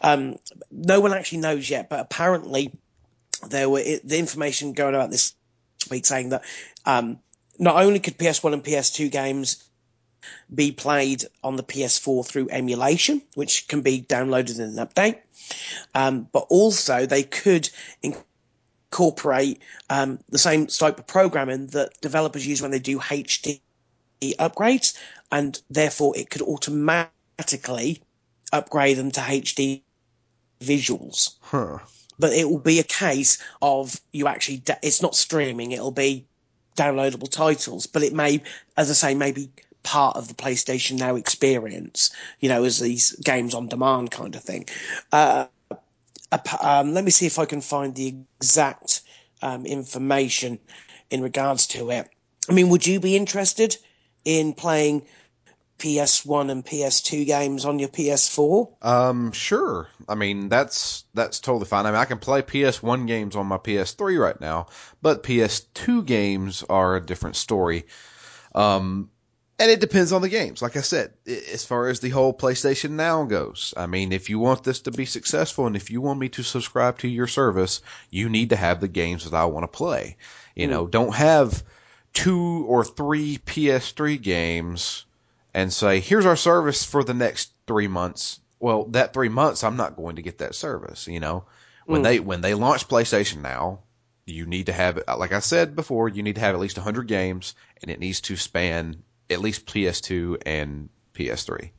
[0.00, 0.38] Um,
[0.70, 2.72] no one actually knows yet, but apparently
[3.48, 5.34] there were the information going about this
[5.90, 6.42] week saying that,
[6.84, 7.18] um,
[7.58, 9.64] not only could PS1 and PS2 games
[10.52, 15.18] be played on the PS4 through emulation, which can be downloaded in an update.
[15.94, 17.68] Um, but also they could
[18.92, 23.60] incorporate um, the same type of programming that developers use when they do HD
[24.38, 24.96] upgrades,
[25.32, 28.02] and therefore it could automatically
[28.52, 29.82] upgrade them to HD
[30.60, 31.36] visuals.
[31.40, 31.78] Huh.
[32.18, 36.26] But it will be a case of you actually, it's not streaming, it'll be
[36.76, 38.42] downloadable titles, but it may,
[38.76, 39.48] as I say, maybe
[39.84, 44.42] part of the PlayStation Now experience, you know, as these games on demand kind of
[44.42, 44.66] thing.
[45.10, 45.46] Uh,
[46.60, 49.02] um, let me see if I can find the exact
[49.42, 50.58] um, information
[51.10, 52.08] in regards to it.
[52.48, 53.76] I mean, would you be interested
[54.24, 55.02] in playing
[55.78, 58.68] PS1 and PS2 games on your PS4?
[58.82, 59.88] Um, sure.
[60.08, 61.86] I mean, that's that's totally fine.
[61.86, 64.68] I mean, I can play PS1 games on my PS3 right now,
[65.02, 67.86] but PS2 games are a different story.
[68.54, 69.10] Um,
[69.58, 70.62] and it depends on the games.
[70.62, 74.38] Like I said, as far as the whole PlayStation Now goes, I mean, if you
[74.38, 77.80] want this to be successful and if you want me to subscribe to your service,
[78.10, 80.16] you need to have the games that I want to play.
[80.56, 81.62] You know, don't have
[82.12, 85.04] two or three PS3 games
[85.54, 88.40] and say, here's our service for the next three months.
[88.58, 91.44] Well, that three months, I'm not going to get that service, you know.
[91.86, 92.04] When mm.
[92.04, 93.80] they, when they launch PlayStation Now,
[94.24, 97.08] you need to have, like I said before, you need to have at least 100
[97.08, 99.02] games, and it needs to span
[99.32, 101.70] at least PS2 and PS3,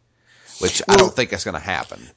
[0.60, 2.10] which I don't think that's going to happen.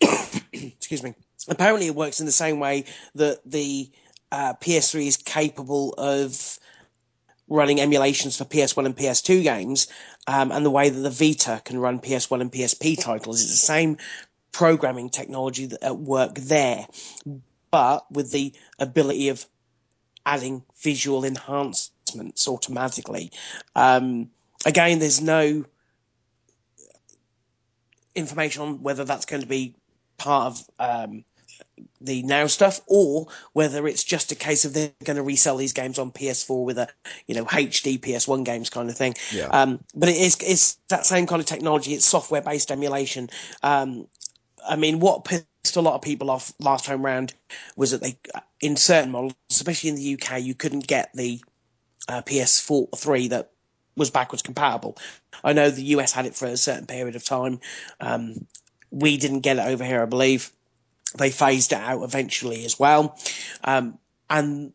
[0.52, 1.14] excuse me.
[1.48, 3.90] Apparently, it works in the same way that the
[4.32, 6.58] uh, PS3 is capable of
[7.48, 9.88] running emulations for PS1 and PS2 games,
[10.26, 13.40] um, and the way that the Vita can run PS1 and PSP titles.
[13.40, 13.98] is the same
[14.52, 16.86] programming technology that at work there,
[17.70, 19.44] but with the ability of
[20.24, 23.30] adding visual enhancements automatically.
[23.74, 24.30] Um,
[24.64, 25.64] again, there's no
[28.14, 29.74] information on whether that's going to be
[30.16, 31.24] part of um,
[32.00, 35.72] the now stuff or whether it's just a case of they're going to resell these
[35.72, 36.88] games on PS4 with a
[37.26, 39.14] you know HD PS1 games kind of thing.
[39.32, 39.46] Yeah.
[39.46, 41.94] Um, but it is it's that same kind of technology.
[41.94, 43.30] It's software based emulation.
[43.62, 44.06] Um,
[44.66, 47.34] I mean, what pissed a lot of people off last time round
[47.76, 48.18] was that they,
[48.60, 51.40] in certain models, especially in the UK, you couldn't get the
[52.08, 53.50] uh, PS4 three that
[53.96, 54.96] was backwards compatible.
[55.42, 57.60] I know the US had it for a certain period of time.
[58.00, 58.46] Um,
[58.90, 60.52] we didn't get it over here, I believe.
[61.16, 63.18] They phased it out eventually as well.
[63.62, 64.72] Um, and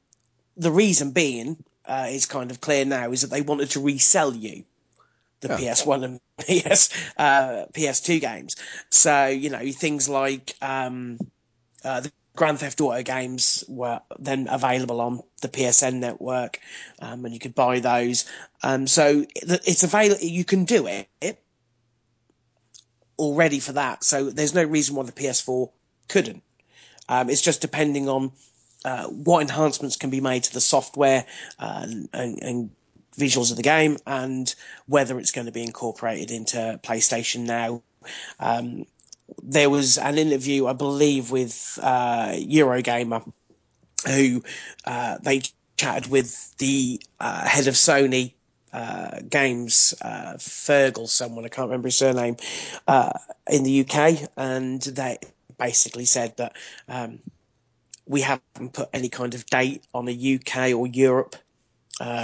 [0.58, 4.34] the reason being uh, is kind of clear now is that they wanted to resell
[4.36, 4.63] you
[5.41, 5.58] the Yeah.
[5.58, 8.55] PS1 and PS uh, PS2 games.
[8.89, 11.17] So you know things like um,
[11.84, 16.59] uh, the Grand Theft Auto games were then available on the PSN network,
[16.99, 18.25] um, and you could buy those.
[18.63, 20.21] Um, so it's available.
[20.21, 21.43] You can do it
[23.17, 24.03] already for that.
[24.03, 25.69] So there's no reason why the PS4
[26.07, 26.41] couldn't.
[27.09, 28.31] Um, it's just depending on
[28.85, 31.25] uh, what enhancements can be made to the software
[31.59, 32.69] uh, and, and,
[33.17, 37.81] visuals of the game, and whether it's going to be incorporated into PlayStation Now.
[38.39, 38.85] Um,
[39.43, 43.31] there was an interview, I believe, with uh, Eurogamer,
[44.07, 44.43] who
[44.85, 45.41] uh, they
[45.77, 48.33] chatted with the uh, head of Sony
[48.71, 52.37] uh, Games, uh, Fergal, someone I can't remember his surname,
[52.87, 53.11] uh,
[53.49, 55.17] in the UK, and they
[55.57, 56.55] basically said that
[56.87, 57.19] um,
[58.05, 61.35] we haven't put any kind of date on a UK or Europe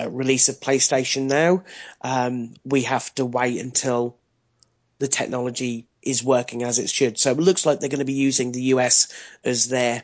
[0.08, 1.64] release of PlayStation now.
[2.02, 4.18] Um, we have to wait until
[5.00, 7.18] the technology is working as it should.
[7.18, 9.12] So it looks like they're going to be using the US
[9.44, 10.04] as their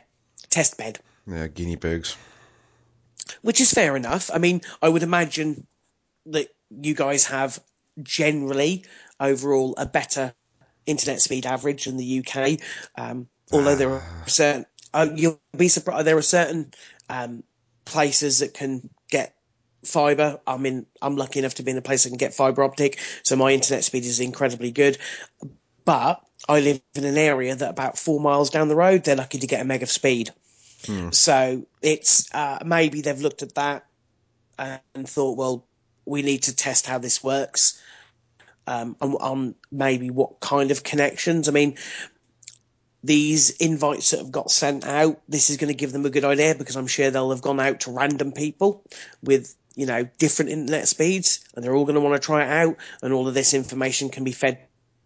[0.50, 2.16] test bed, Yeah, guinea pigs.
[3.42, 4.30] which is fair enough.
[4.34, 5.66] I mean, I would imagine
[6.26, 7.60] that you guys have
[8.02, 8.84] generally
[9.20, 10.34] overall a better
[10.86, 12.58] internet speed average in the UK.
[12.96, 16.72] Um, although there are certain, uh, you'll be surprised, there are certain
[17.08, 17.44] um,
[17.84, 19.36] places that can get
[19.84, 20.40] fiber.
[20.46, 22.98] I mean, I'm lucky enough to be in a place that can get fiber optic,
[23.22, 24.98] so my internet speed is incredibly good.
[25.84, 29.38] But I live in an area that about four miles down the road, they're lucky
[29.38, 30.30] to get a meg of speed.
[31.12, 33.86] So it's uh, maybe they've looked at that
[34.58, 35.66] and thought, well,
[36.04, 37.80] we need to test how this works
[38.66, 41.48] um, on, on maybe what kind of connections.
[41.48, 41.76] I mean,
[43.04, 46.24] these invites that have got sent out, this is going to give them a good
[46.24, 48.84] idea because I'm sure they'll have gone out to random people
[49.22, 52.50] with you know different internet speeds, and they're all going to want to try it
[52.50, 54.58] out, and all of this information can be fed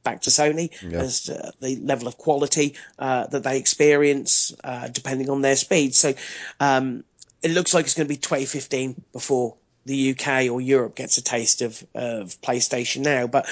[0.06, 1.00] back to Sony Yeah.
[1.00, 5.94] as to the level of quality uh, that they experience uh, depending on their speed.
[5.94, 6.14] So
[6.60, 7.04] um,
[7.42, 11.22] it looks like it's going to be 2015 before the UK or Europe gets a
[11.22, 13.46] taste of, of PlayStation now, but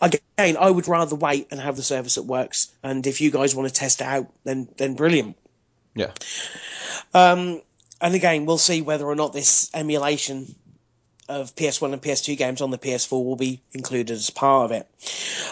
[0.00, 2.72] again, I would rather wait and have the service that works.
[2.82, 5.36] And if you guys want to test it out, then then brilliant.
[5.94, 6.12] Yeah.
[7.14, 7.62] Um,
[8.00, 10.54] and again, we'll see whether or not this emulation
[11.40, 14.88] of PS1 and PS2 games on the PS4 will be included as part of it.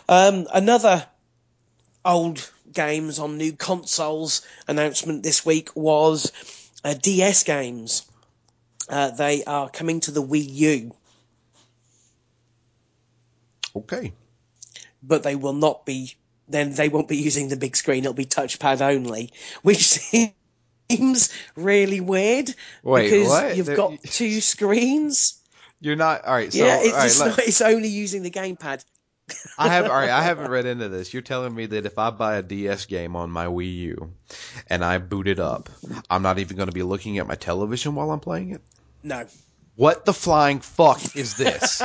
[0.09, 1.07] Um, another
[2.05, 6.33] old games on new consoles announcement this week was
[6.85, 8.03] uh, DS games.
[8.89, 10.95] Uh, they are coming to the Wii U.
[13.77, 14.13] Okay.
[15.03, 16.15] but they will not be.
[16.49, 18.01] Then they won't be using the big screen.
[18.03, 19.85] It'll be touchpad only, which
[20.91, 23.57] seems really weird Wait, because what?
[23.57, 25.40] you've There- got two screens.
[25.81, 26.53] You're not all right.
[26.53, 28.85] So yeah, it's, right, it's, not, it's only using the gamepad.
[29.59, 30.11] I have all right.
[30.11, 31.13] I haven't read into this.
[31.13, 34.13] You're telling me that if I buy a DS game on my Wii U
[34.69, 35.71] and I boot it up,
[36.09, 38.63] I'm not even going to be looking at my television while I'm playing it.
[39.03, 39.27] No,
[39.77, 41.83] What the flying fuck is this?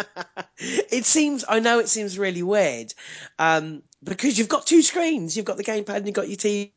[0.58, 1.44] it seems.
[1.48, 2.94] I know it seems really weird
[3.38, 5.36] um, because you've got two screens.
[5.36, 6.72] You've got the gamepad and you've got your TV.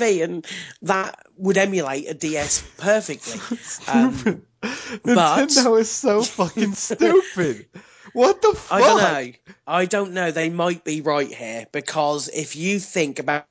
[0.00, 0.46] And
[0.82, 3.40] that would emulate a DS perfectly.
[3.86, 4.42] Um,
[5.04, 7.66] Nintendo is so fucking stupid.
[8.14, 8.72] What the fuck?
[8.72, 9.32] I don't know.
[9.66, 10.30] I don't know.
[10.30, 13.46] They might be right here because if you think about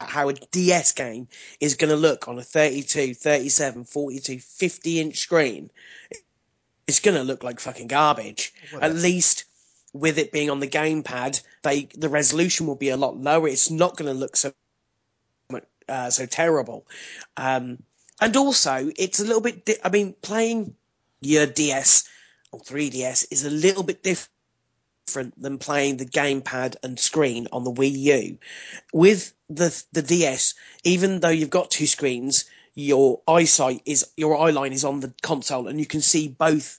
[0.00, 1.28] how a DS game
[1.60, 5.70] is going to look on a 32, 37, 42, 50 inch screen,
[6.86, 8.52] it's going to look like fucking garbage.
[8.80, 9.44] At least
[9.92, 13.48] with it being on the gamepad, they the resolution will be a lot lower.
[13.48, 14.52] It's not going to look so
[15.90, 16.86] uh, so terrible.
[17.36, 17.82] Um,
[18.20, 19.64] and also, it's a little bit.
[19.64, 20.74] Di- I mean, playing
[21.20, 22.08] your DS
[22.52, 27.72] or 3DS is a little bit different than playing the gamepad and screen on the
[27.72, 28.38] Wii U.
[28.92, 34.50] With the the DS, even though you've got two screens, your eyesight is your eye
[34.50, 36.78] line is on the console, and you can see both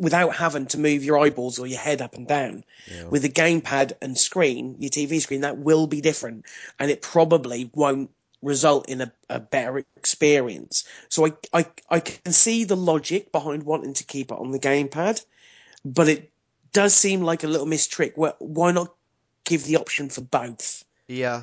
[0.00, 2.64] without having to move your eyeballs or your head up and down.
[2.90, 3.04] Yeah.
[3.08, 6.46] With the gamepad and screen, your TV screen, that will be different,
[6.78, 8.10] and it probably won't
[8.42, 10.84] result in a, a better experience.
[11.10, 14.58] So I, I I can see the logic behind wanting to keep it on the
[14.58, 15.24] gamepad,
[15.84, 16.32] but it
[16.72, 18.14] does seem like a little missed trick.
[18.16, 18.94] Where, why not
[19.44, 20.82] give the option for both?
[21.08, 21.42] Yeah,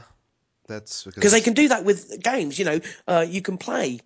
[0.68, 2.58] that's Because they can do that with games.
[2.58, 4.00] You know, uh, you can play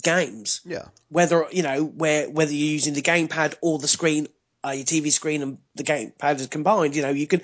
[0.00, 4.28] games Yeah, whether you know where whether you're using the gamepad or the screen,
[4.64, 6.96] uh, your TV screen and the gamepad is combined.
[6.96, 7.42] You know, you can,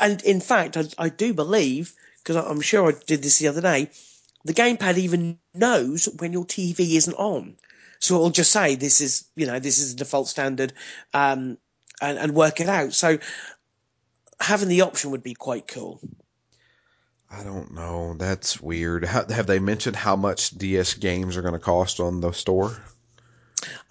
[0.00, 3.60] and in fact, I, I do believe because I'm sure I did this the other
[3.60, 3.90] day.
[4.44, 7.56] The gamepad even knows when your TV isn't on,
[7.98, 10.72] so it'll just say this is you know this is the default standard,
[11.12, 11.58] um,
[12.00, 12.92] and, and work it out.
[12.92, 13.18] So
[14.40, 16.00] having the option would be quite cool.
[17.38, 18.14] I don't know.
[18.14, 19.04] That's weird.
[19.04, 22.76] How, have they mentioned how much DS games are going to cost on the store?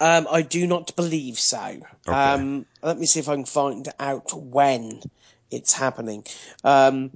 [0.00, 1.80] Um, I do not believe so.
[2.06, 5.00] Um, let me see if I can find out when
[5.50, 6.24] it's happening.
[6.62, 7.10] Um,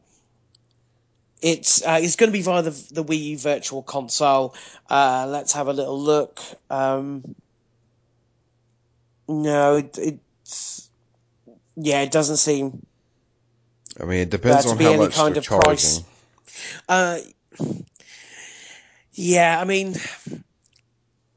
[1.40, 4.54] it's uh, it's going to be via the the Wii U Virtual Console.
[4.90, 6.40] Uh, let's have a little look.
[6.68, 7.36] Um,
[9.28, 10.90] no, it, it's
[11.76, 12.84] yeah, it doesn't seem
[14.00, 16.02] I mean, it depends to on be how any much kind they're of price.
[16.88, 17.18] Uh,
[19.12, 19.94] yeah, I mean,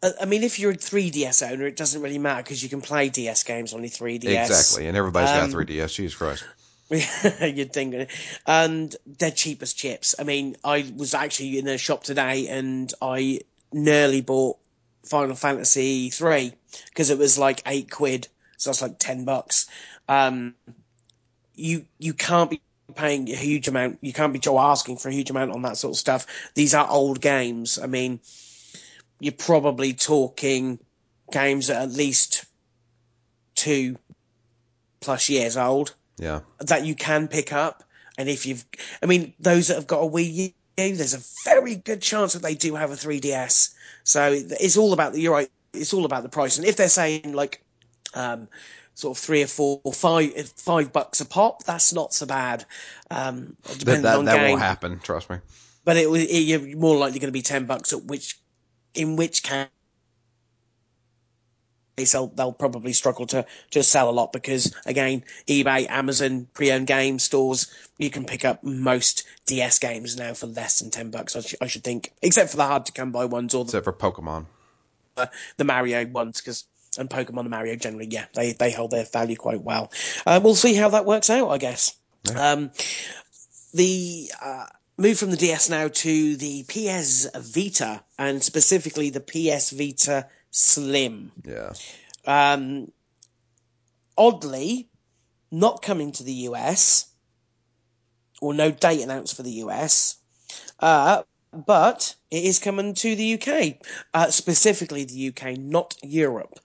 [0.03, 2.81] I I mean, if you're a 3DS owner, it doesn't really matter because you can
[2.81, 4.45] play DS games on your 3DS.
[4.45, 5.93] Exactly, and everybody's Um, got 3DS.
[5.93, 6.43] Jesus Christ.
[7.41, 8.09] You'd think,
[8.45, 10.13] and they're cheap as chips.
[10.19, 13.39] I mean, I was actually in a shop today and I
[13.71, 14.57] nearly bought
[15.05, 16.53] Final Fantasy three
[16.89, 19.67] because it was like eight quid, so that's like ten bucks.
[20.09, 20.55] Um,
[21.55, 22.61] you you can't be
[22.95, 23.99] paying a huge amount.
[24.01, 26.25] You can't be asking for a huge amount on that sort of stuff.
[26.55, 27.79] These are old games.
[27.81, 28.19] I mean,
[29.19, 30.79] you're probably talking
[31.31, 32.45] games that are at least
[33.55, 33.95] two
[34.99, 36.41] plus years old Yeah.
[36.59, 37.83] that you can pick up.
[38.17, 38.65] And if you've,
[39.01, 42.41] I mean, those that have got a Wii U, there's a very good chance that
[42.41, 43.73] they do have a 3DS.
[44.03, 46.57] So it's all about the, you're right, it's all about the price.
[46.57, 47.63] And if they're saying like,
[48.13, 48.47] um,
[49.01, 52.65] sort of three or four or five, five bucks a pop, that's not so bad.
[53.09, 54.99] Um, That, that, that won't happen.
[54.99, 55.37] Trust me.
[55.83, 58.37] But it, it, you're more likely going to be 10 bucks at which,
[58.93, 59.67] in which case,
[62.11, 67.17] they'll, they'll probably struggle to, to sell a lot because again, eBay, Amazon, pre-owned game
[67.17, 71.41] stores, you can pick up most DS games now for less than 10 bucks, I,
[71.41, 73.85] sh- I should think, except for the hard to come by ones or the, Except
[73.85, 74.45] for Pokemon.
[75.57, 76.65] the Mario ones because
[76.97, 79.91] and Pokemon and Mario generally, yeah, they, they hold their value quite well.
[80.25, 81.95] Uh, we'll see how that works out, I guess.
[82.35, 82.71] Um,
[83.73, 84.65] the uh,
[84.97, 91.31] move from the DS now to the PS Vita and specifically the PS Vita Slim.
[91.45, 91.73] Yeah.
[92.25, 92.91] Um,
[94.17, 94.89] oddly,
[95.49, 97.07] not coming to the US,
[98.41, 100.17] or no date announced for the US,
[100.79, 101.23] uh,
[101.53, 103.77] but it is coming to the UK,
[104.13, 106.59] uh, specifically the UK, not Europe.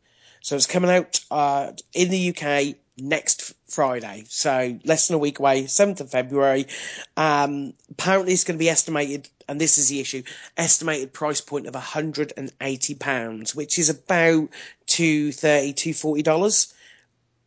[0.47, 5.41] So it's coming out uh, in the UK next Friday, so less than a week
[5.41, 6.69] away, 7th of February.
[7.17, 10.23] Um, apparently, it's going to be estimated, and this is the issue,
[10.57, 14.49] estimated price point of £180, which is about
[14.87, 16.73] $230, $240.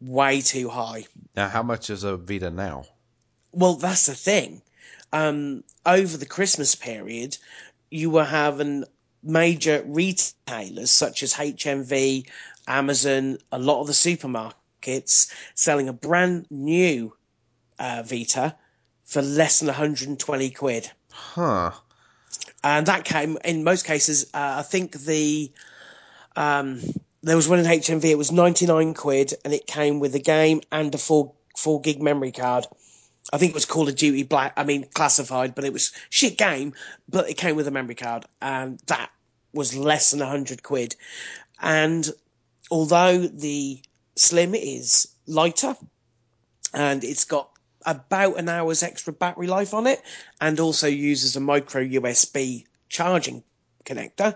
[0.01, 1.05] Way too high.
[1.37, 2.83] Now, how much is a Vita now?
[3.53, 4.61] Well, that's the thing.
[5.13, 7.37] Um, over the Christmas period,
[7.89, 8.83] you were having
[9.23, 12.27] major retailers such as HMV,
[12.67, 17.13] Amazon, a lot of the supermarkets selling a brand new
[17.77, 18.55] uh, Vita
[19.05, 20.91] for less than 120 quid.
[21.11, 21.71] Huh.
[22.63, 25.51] And that came, in most cases, uh, I think the,
[26.35, 26.81] um,
[27.23, 30.61] there was one in HMV, it was 99 quid, and it came with a game
[30.71, 32.67] and a 4, 4 gig memory card.
[33.31, 36.37] I think it was Call of Duty Black, I mean, classified, but it was shit
[36.37, 36.73] game,
[37.07, 39.11] but it came with a memory card, and that
[39.53, 40.95] was less than 100 quid.
[41.61, 42.09] And
[42.71, 43.81] although the
[44.15, 45.75] Slim is lighter,
[46.73, 47.49] and it's got
[47.85, 50.01] about an hour's extra battery life on it,
[50.41, 53.43] and also uses a micro USB charging
[53.85, 54.35] connector.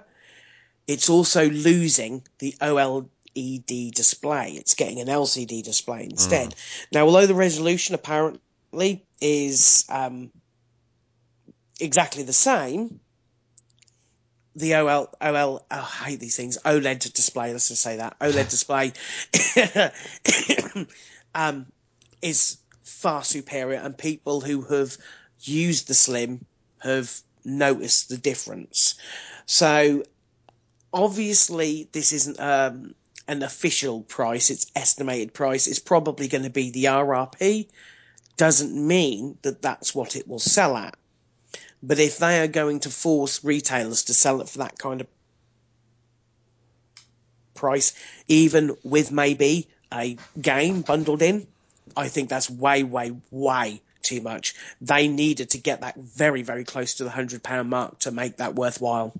[0.87, 4.51] It's also losing the OLED display.
[4.51, 6.49] It's getting an LCD display instead.
[6.49, 6.85] Mm.
[6.91, 8.41] Now, although the resolution apparently
[9.21, 10.31] is um,
[11.79, 12.99] exactly the same,
[14.55, 18.49] the OL, OL, oh, I hate these things, OLED display, let's just say that, OLED
[18.49, 18.93] display
[21.35, 21.65] um,
[22.21, 24.97] is far superior, and people who have
[25.41, 26.45] used the Slim
[26.79, 28.95] have noticed the difference.
[29.45, 30.03] So,
[30.93, 32.93] obviously, this isn't um,
[33.27, 35.67] an official price, it's estimated price.
[35.67, 37.67] It's probably going to be the RRP.
[38.37, 40.95] Doesn't mean that that's what it will sell at.
[41.81, 45.07] But if they are going to force retailers to sell it for that kind of
[47.53, 47.93] price,
[48.27, 51.45] even with maybe a game bundled in,
[51.95, 54.55] I think that's way, way, way too much.
[54.81, 58.37] They needed to get that very, very close to the hundred pound mark to make
[58.37, 59.13] that worthwhile.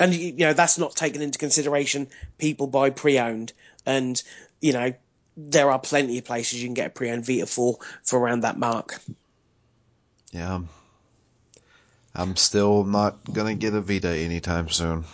[0.00, 2.08] And you know that's not taken into consideration.
[2.38, 3.52] People buy pre-owned,
[3.84, 4.22] and
[4.60, 4.92] you know
[5.38, 8.58] there are plenty of places you can get a pre-owned Vita for for around that
[8.58, 9.00] mark.
[10.32, 10.60] Yeah,
[12.14, 15.04] I'm still not gonna get a Vita anytime soon.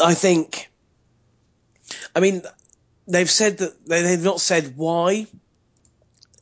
[0.00, 0.70] I think.
[2.16, 2.42] I mean,
[3.06, 5.26] they've said that they've not said why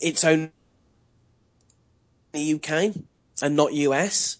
[0.00, 0.50] it's only
[2.34, 2.94] UK
[3.42, 4.38] and not US.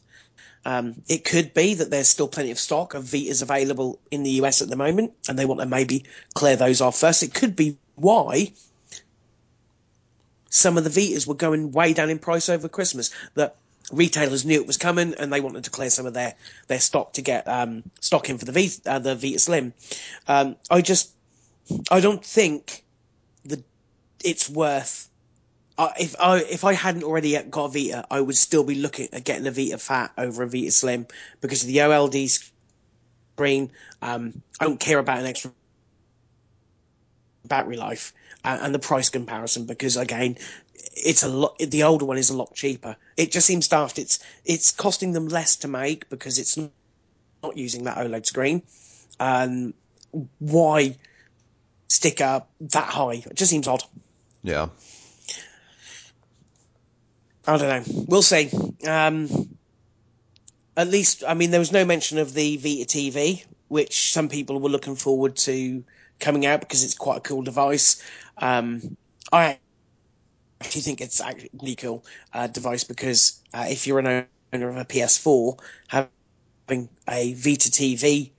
[0.67, 4.31] Um, it could be that there's still plenty of stock of Vitas available in the
[4.43, 6.05] US at the moment, and they want to maybe
[6.35, 7.23] clear those off first.
[7.23, 8.53] It could be why
[10.51, 13.11] some of the Vitas were going way down in price over Christmas.
[13.35, 13.55] That
[13.93, 16.35] retailers knew it was coming and they wanted to clear some of their,
[16.67, 19.73] their stock to get um, stock in for the Vita, uh, the Vita Slim.
[20.27, 21.13] Um, I just
[21.93, 22.83] I don't think
[23.45, 23.63] that
[24.25, 25.09] it's worth.
[25.79, 29.25] If I if I hadn't already got a Vita, I would still be looking at
[29.25, 31.07] getting a Vita Fat over a Vita Slim
[31.41, 32.51] because of the OLED
[33.35, 33.71] screen.
[34.01, 35.51] Um, I don't care about an extra
[37.45, 38.13] battery life
[38.45, 40.39] uh, and the price comparison because again,
[40.97, 41.59] it's a lot.
[41.59, 42.97] The older one is a lot cheaper.
[43.17, 43.99] It just seems daft.
[43.99, 48.63] It's it's costing them less to make because it's not using that OLED screen.
[49.21, 49.75] Um,
[50.39, 50.97] why
[51.89, 53.25] sticker that high?
[53.27, 53.83] It just seems odd.
[54.43, 54.69] Yeah.
[57.47, 58.05] I don't know.
[58.09, 58.51] We'll see.
[58.87, 59.29] Um,
[60.77, 64.61] at least, I mean, there was no mention of the Vita TV, which some people
[64.61, 65.85] were looking forward to
[66.19, 68.03] coming out because it's quite a cool device.
[68.39, 68.97] Um,
[69.33, 69.59] I
[70.61, 74.77] actually think it's actually really cool uh, device because uh, if you're an owner of
[74.77, 78.31] a PS4, having a Vita TV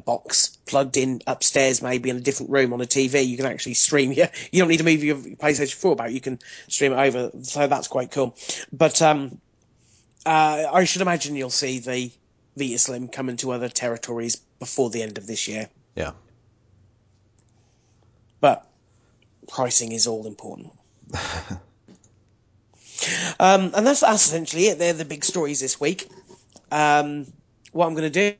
[0.00, 3.46] a box plugged in upstairs, maybe in a different room on a TV, you can
[3.46, 4.12] actually stream.
[4.20, 6.12] Yeah, you don't need to move your PlayStation 4 about.
[6.12, 6.38] You can
[6.68, 7.30] stream it over.
[7.42, 8.36] So that's quite cool.
[8.72, 9.40] But um,
[10.26, 12.10] uh, I should imagine you'll see the
[12.56, 15.68] Vita Slim come into other territories before the end of this year.
[15.94, 16.12] Yeah.
[18.40, 18.66] But
[19.48, 20.72] pricing is all important.
[23.38, 24.78] um, and that's, that's essentially it.
[24.78, 26.10] They're the big stories this week.
[26.70, 27.26] Um,
[27.72, 28.36] what I'm going to do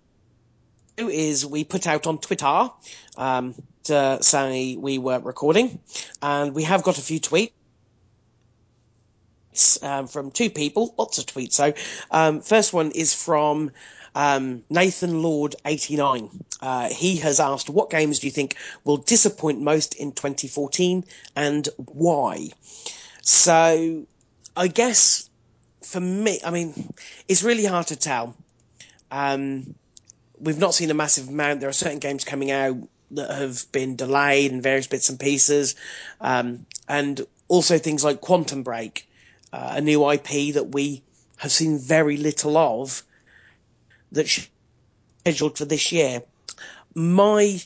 [1.09, 2.70] is we put out on Twitter
[3.16, 5.80] um, to say we were recording,
[6.22, 7.53] and we have got a few tweets.
[9.82, 11.53] Um, from two people, lots of tweets.
[11.55, 11.72] So,
[12.11, 13.72] um, first one is from
[14.14, 16.30] um, Nathan Lord eighty nine.
[16.61, 21.68] Uh, he has asked, "What games do you think will disappoint most in 2014, and
[21.76, 22.51] why?"
[23.22, 24.07] So,
[24.57, 25.28] I guess
[25.82, 26.92] for me, I mean,
[27.28, 28.36] it's really hard to tell.
[29.11, 29.74] Um,
[30.41, 31.61] we've not seen a massive amount.
[31.61, 32.76] There are certain games coming out
[33.12, 35.74] that have been delayed and various bits and pieces,
[36.20, 39.09] um, and also things like Quantum Break,
[39.53, 41.03] uh, a new IP that we
[41.36, 43.03] have seen very little of,
[44.12, 44.49] that's
[45.20, 46.22] scheduled for this year.
[46.95, 47.61] My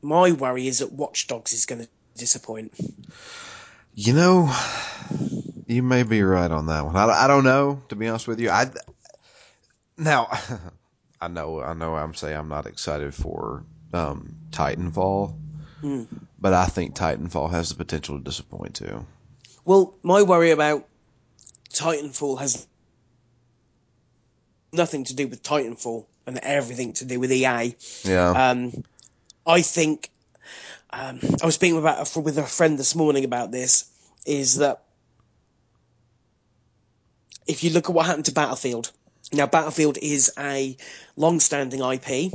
[0.00, 2.72] my worry is that Watch Dogs is going to disappoint.
[3.94, 4.54] You know,
[5.66, 6.96] you may be right on that one.
[6.96, 8.50] I, I don't know, to be honest with you.
[8.50, 8.70] I
[9.98, 10.28] now,
[11.20, 15.34] I know, I know, I'm saying I'm not excited for um, Titanfall,
[15.82, 16.06] mm.
[16.38, 19.04] but I think Titanfall has the potential to disappoint too.
[19.64, 20.86] Well, my worry about
[21.70, 22.66] Titanfall has
[24.72, 27.74] nothing to do with Titanfall and everything to do with EA.
[28.04, 28.30] Yeah.
[28.30, 28.84] Um,
[29.46, 30.10] I think
[30.90, 33.90] um, I was speaking about with a friend this morning about this.
[34.26, 34.82] Is that
[37.46, 38.92] if you look at what happened to Battlefield,
[39.32, 40.76] now, Battlefield is a
[41.16, 42.32] long-standing IP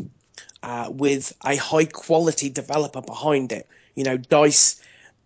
[0.62, 3.68] uh, with a high-quality developer behind it.
[3.96, 4.82] You know, Dice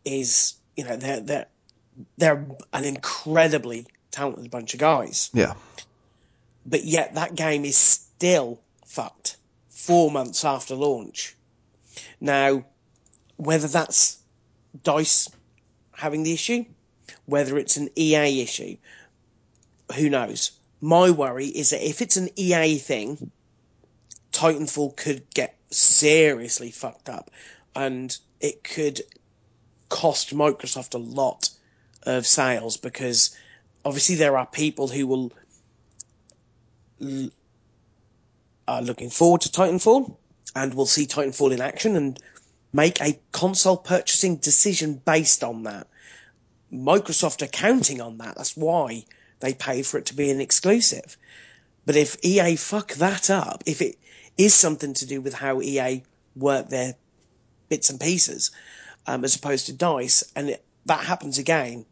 [0.05, 1.47] is, you know, they're they're
[2.17, 5.29] they're an incredibly talented bunch of guys.
[5.33, 5.55] Yeah.
[6.65, 9.37] But yet that game is still fucked
[9.69, 11.35] four months after launch.
[12.19, 12.65] Now,
[13.37, 14.19] whether that's
[14.83, 15.29] Dice
[15.93, 16.65] having the issue,
[17.25, 18.77] whether it's an EA issue,
[19.95, 20.51] who knows?
[20.81, 23.31] My worry is that if it's an EA thing,
[24.31, 27.31] Titanfall could get seriously fucked up
[27.75, 29.01] and it could
[29.89, 31.49] cost Microsoft a lot
[32.03, 33.35] of sales because
[33.83, 35.31] obviously there are people who will
[38.67, 40.15] are looking forward to Titanfall
[40.55, 42.19] and will see Titanfall in action and
[42.73, 45.87] make a console purchasing decision based on that.
[46.71, 48.35] Microsoft are counting on that.
[48.35, 49.05] That's why
[49.39, 51.17] they pay for it to be an exclusive.
[51.85, 53.97] But if EA fuck that up, if it
[54.37, 56.03] is something to do with how EA
[56.35, 56.95] work their
[57.69, 58.51] bits and pieces,
[59.05, 61.85] um, as opposed to Dice, and it, that happens again,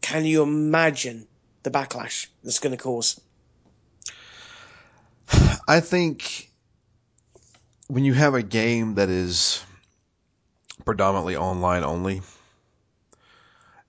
[0.00, 1.26] can you imagine
[1.62, 3.20] the backlash that's going to cause?
[5.66, 6.50] I think
[7.88, 9.64] when you have a game that is
[10.84, 12.22] predominantly online only,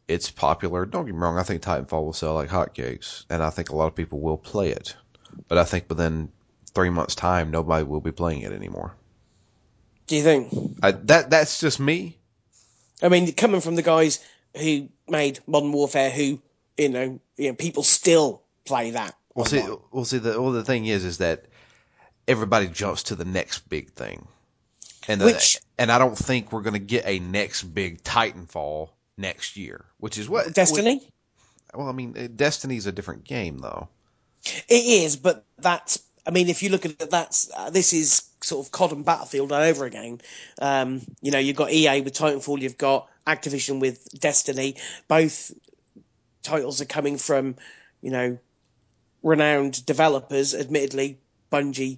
[0.07, 0.85] it's popular.
[0.85, 1.37] Don't get me wrong.
[1.37, 4.37] I think Titanfall will sell like hotcakes, and I think a lot of people will
[4.37, 4.95] play it.
[5.47, 6.29] But I think within
[6.73, 8.95] three months' time, nobody will be playing it anymore.
[10.07, 10.77] Do you think?
[10.83, 12.17] I, that that's just me.
[13.01, 14.19] I mean, coming from the guys
[14.55, 16.41] who made Modern Warfare, who
[16.77, 19.15] you know, you know, people still play that.
[19.33, 21.45] Well, see, well, see, the well, the thing is, is that
[22.27, 24.27] everybody jumps to the next big thing,
[25.07, 28.89] and the, Which- and I don't think we're going to get a next big Titanfall
[29.17, 31.07] next year, which is what Destiny.
[31.73, 33.87] Well, I mean, Destiny's a different game, though.
[34.67, 35.99] It is, but that's.
[36.25, 39.05] I mean, if you look at it, that's uh, this is sort of COD and
[39.05, 40.21] Battlefield all over again.
[40.61, 44.75] Um, you know, you've got EA with Titanfall, you've got Activision with Destiny.
[45.07, 45.51] Both
[46.41, 47.55] titles are coming from,
[48.01, 48.37] you know,
[49.21, 50.53] renowned developers.
[50.53, 51.19] Admittedly,
[51.51, 51.97] Bungie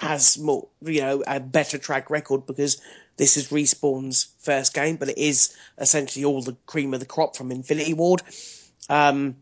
[0.00, 2.80] has more, you know, a better track record because
[3.16, 7.36] this is Respawn's first game, but it is essentially all the cream of the crop
[7.36, 8.22] from Infinity Ward.
[8.88, 9.36] Um,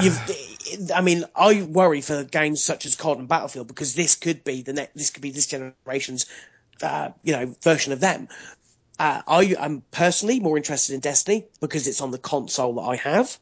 [0.00, 4.44] You've, I mean, I worry for games such as COD and Battlefield because this could
[4.44, 6.26] be the next, this could be this generation's,
[6.82, 8.28] uh, you know, version of them.
[8.98, 12.96] Uh, I am personally more interested in Destiny because it's on the console that I
[12.96, 13.38] have,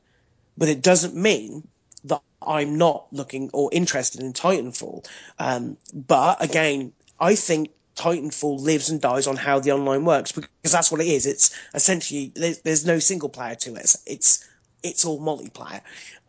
[0.57, 1.67] but it doesn't mean
[2.05, 5.07] that I'm not looking or interested in Titanfall.
[5.39, 10.73] Um, but again, I think Titanfall lives and dies on how the online works because
[10.73, 11.27] that's what it is.
[11.27, 13.81] It's essentially there's, there's no single player to it.
[13.81, 14.49] It's it's,
[14.85, 15.81] it's all multiplayer,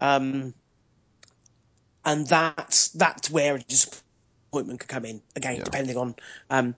[0.01, 0.53] um,
[2.05, 5.63] and that's that's where a disappointment could come in again, Yeah.
[5.63, 6.15] depending on.
[6.49, 6.75] Um,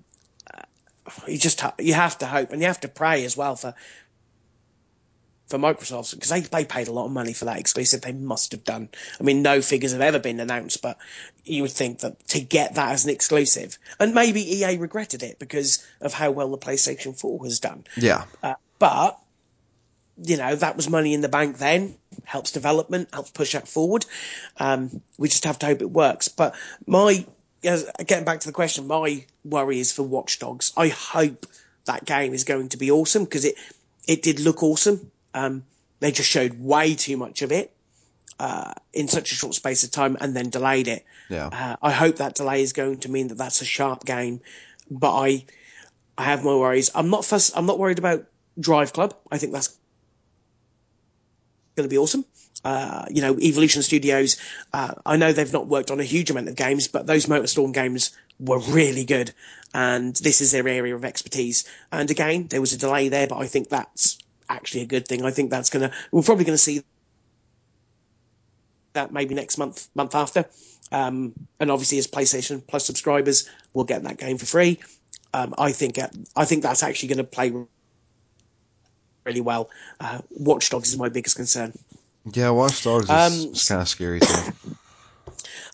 [0.53, 0.61] uh,
[1.27, 3.73] you just ha- you have to hope and you have to pray as well for
[5.51, 8.01] for Microsoft because they they paid a lot of money for that exclusive.
[8.01, 8.89] They must have done.
[9.19, 10.97] I mean, no figures have ever been announced, but
[11.45, 15.37] you would think that to get that as an exclusive, and maybe EA regretted it
[15.37, 17.83] because of how well the PlayStation Four has done.
[17.97, 19.19] Yeah, Uh, but
[20.23, 21.95] you know that was money in the bank then.
[22.23, 24.05] Helps development, helps push that forward.
[24.57, 26.27] Um, we just have to hope it works.
[26.27, 26.55] But
[26.87, 27.25] my
[27.63, 30.73] as- getting back to the question, my worry is for Watch Dogs.
[30.77, 31.45] I hope
[31.85, 33.55] that game is going to be awesome because it
[34.07, 35.11] it did look awesome.
[35.33, 35.63] Um,
[35.99, 37.73] they just showed way too much of it
[38.39, 41.05] uh, in such a short space of time and then delayed it.
[41.29, 41.47] yeah.
[41.47, 44.41] Uh, I hope that delay is going to mean that that's a sharp game,
[44.89, 45.45] but I,
[46.17, 46.89] I have my worries.
[46.95, 48.25] I'm not fuss, I'm not worried about
[48.59, 49.15] Drive Club.
[49.31, 49.77] I think that's
[51.75, 52.25] going to be awesome.
[52.63, 54.37] Uh, you know, Evolution Studios.
[54.73, 57.73] Uh, I know they've not worked on a huge amount of games, but those Motorstorm
[57.73, 59.33] games were really good,
[59.73, 61.67] and this is their area of expertise.
[61.91, 64.17] And again, there was a delay there, but I think that's
[64.51, 65.25] actually a good thing.
[65.25, 65.95] I think that's going to.
[66.11, 66.83] We're probably going to see
[68.93, 70.45] that maybe next month, month after.
[70.91, 74.79] Um, and obviously, as PlayStation Plus subscribers, we'll get that game for free.
[75.33, 77.53] Um, I think uh, I think that's actually going to play
[79.23, 79.69] really well.
[79.99, 81.73] Uh, Watch Dogs is my biggest concern.
[82.33, 84.27] Yeah, Watch Dogs is, Um, is kind of scary too.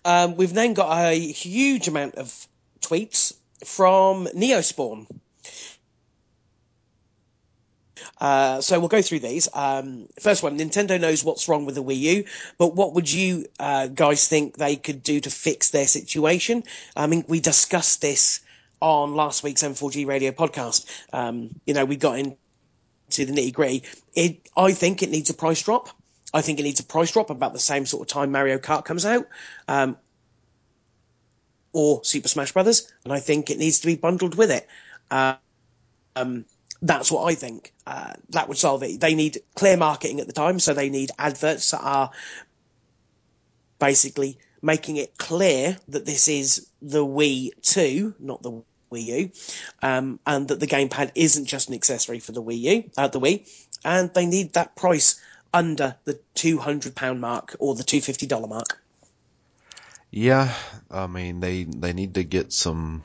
[0.06, 2.48] Um, we've then got a huge amount of
[2.80, 3.34] tweets
[3.66, 5.06] from Neospawn.
[8.20, 9.48] Uh, so we'll go through these.
[9.54, 12.24] Um, first one, Nintendo knows what's wrong with the Wii U,
[12.58, 16.64] but what would you uh, guys think they could do to fix their situation?
[16.96, 18.42] I mean, we discussed this
[18.82, 20.86] on last week's N4G radio podcast.
[21.14, 22.36] Um, you know, we got into
[23.26, 23.84] the nitty gritty.
[24.16, 25.90] It, I think it needs a price drop.
[26.34, 28.86] I think it needs a price drop about the same sort of time Mario Kart
[28.86, 29.28] comes out.
[29.68, 29.98] Um,
[31.74, 34.68] or Super Smash Brothers, and I think it needs to be bundled with it.
[35.12, 35.36] Uh,
[36.16, 36.46] um,
[36.82, 37.74] that's what I think.
[37.86, 39.00] Uh, that would solve it.
[39.00, 42.12] They need clear marketing at the time, so they need adverts that are
[43.80, 49.32] basically making it clear that this is the Wii 2, not the Wii U,
[49.82, 53.20] um, and that the gamepad isn't just an accessory for the Wii U, uh, the
[53.20, 53.48] Wii,
[53.84, 55.20] and they need that price
[55.54, 58.82] under the two hundred pound mark or the two fifty dollar mark.
[60.12, 60.54] Yeah,
[60.90, 63.04] I mean they they need to get some.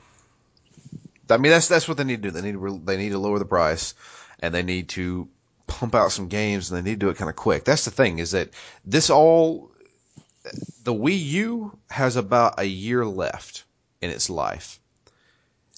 [1.30, 2.30] I mean that's that's what they need to do.
[2.30, 3.94] They need to they need to lower the price,
[4.40, 5.28] and they need to
[5.66, 7.64] pump out some games, and they need to do it kind of quick.
[7.64, 8.50] That's the thing is that
[8.84, 9.70] this all
[10.82, 13.64] the Wii U has about a year left
[14.00, 14.80] in its life.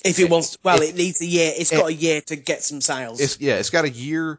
[0.04, 1.52] If it wants, well, it, it needs a year.
[1.56, 3.20] It's got a year to get some sales.
[3.20, 4.38] It's yeah, it's got a year.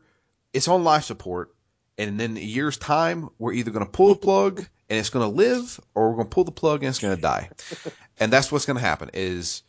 [0.53, 1.53] It's on life support,
[1.97, 5.29] and in a year's time, we're either going to pull the plug and it's going
[5.29, 7.49] to live, or we're going to pull the plug and it's going to die.
[8.19, 9.09] and that's what's going to happen.
[9.13, 9.63] Is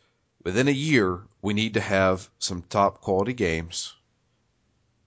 [0.47, 3.93] within a year, we need to have some top quality games.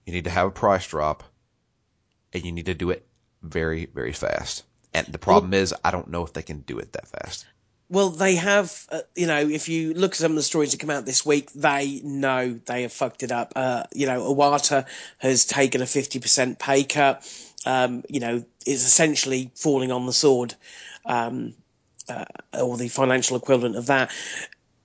[0.05, 1.23] You need to have a price drop,
[2.31, 3.07] and you need to do it
[3.41, 4.61] very, very fast.
[4.93, 7.47] And the problem well, is, I don't know if they can do it that fast.
[7.89, 10.79] Well, they have, uh, you know, if you look at some of the stories that
[10.79, 13.53] come out this week, they know they have fucked it up.
[13.55, 14.85] Uh, you know, Iwata
[15.17, 17.27] has taken a 50% pay cut,
[17.65, 20.53] um, you know, is essentially falling on the sword,
[21.03, 21.55] um,
[22.07, 24.11] uh, or the financial equivalent of that.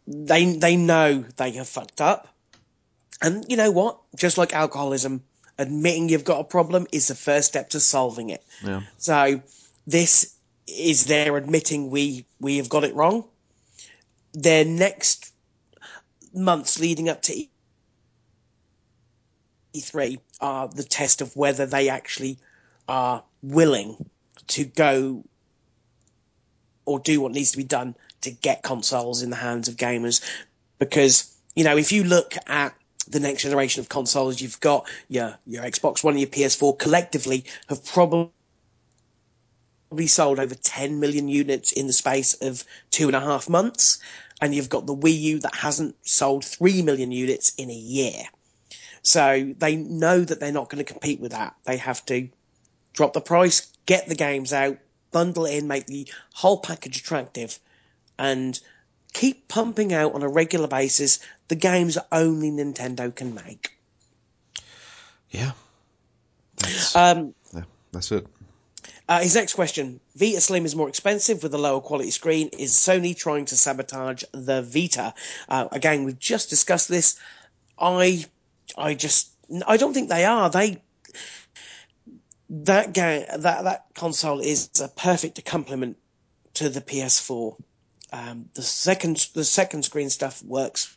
[0.06, 2.28] They, they know they have fucked up.
[3.22, 3.98] And you know what?
[4.14, 5.22] Just like alcoholism,
[5.58, 8.44] admitting you've got a problem is the first step to solving it.
[8.62, 8.82] Yeah.
[8.98, 9.42] So
[9.86, 10.34] this
[10.66, 13.24] is their admitting we we have got it wrong.
[14.32, 15.32] Their next
[16.34, 17.46] months leading up to
[19.74, 22.38] E3 are the test of whether they actually
[22.88, 24.10] are willing
[24.48, 25.24] to go
[26.84, 27.96] or do what needs to be done
[28.26, 30.22] to get consoles in the hands of gamers.
[30.78, 32.74] Because, you know, if you look at
[33.08, 37.44] the next generation of consoles, you've got your, your Xbox One and your PS4 collectively
[37.68, 38.30] have probably
[39.88, 43.98] probably sold over 10 million units in the space of two and a half months.
[44.40, 48.24] And you've got the Wii U that hasn't sold 3 million units in a year.
[49.02, 51.54] So they know that they're not going to compete with that.
[51.64, 52.28] They have to
[52.92, 54.76] drop the price, get the games out,
[55.12, 57.58] bundle in, make the whole package attractive,
[58.18, 58.58] and
[59.12, 63.72] keep pumping out on a regular basis the games that only Nintendo can make.
[65.30, 65.52] Yeah.
[66.56, 67.62] That's, um, yeah,
[67.92, 68.26] that's it.
[69.08, 72.48] Uh, his next question: Vita Slim is more expensive with a lower quality screen.
[72.58, 75.14] Is Sony trying to sabotage the Vita?
[75.48, 77.18] Uh, again, we've just discussed this.
[77.78, 78.24] I,
[78.76, 79.30] I just,
[79.66, 80.50] I don't think they are.
[80.50, 80.82] They,
[82.50, 85.98] that game, that that console is a perfect complement
[86.54, 87.56] to the PS4.
[88.12, 90.96] Um, the second, the second screen stuff works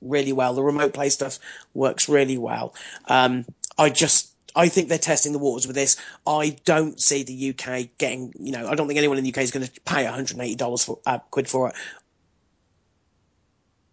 [0.00, 0.54] really well.
[0.54, 1.38] The remote play stuff
[1.74, 2.74] works really well.
[3.06, 3.44] Um,
[3.76, 5.96] I just I think they're testing the waters with this.
[6.26, 9.38] I don't see the UK getting, you know, I don't think anyone in the UK
[9.38, 11.74] is going to pay $180 for, uh, quid for it.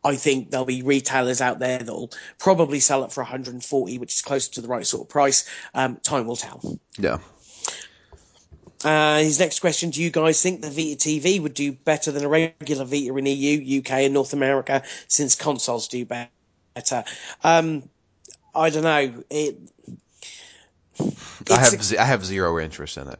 [0.03, 4.21] I think there'll be retailers out there that'll probably sell it for 140, which is
[4.21, 5.47] closer to the right sort of price.
[5.73, 6.79] Um, time will tell.
[6.97, 7.17] Yeah.
[8.85, 12.23] Uh, his next question: Do you guys think the Vita TV would do better than
[12.23, 17.03] a regular Vita in EU, UK, and North America since consoles do better?
[17.43, 17.89] Um,
[18.53, 19.23] I don't know.
[19.31, 19.57] It,
[21.49, 23.19] I have I have zero interest in it.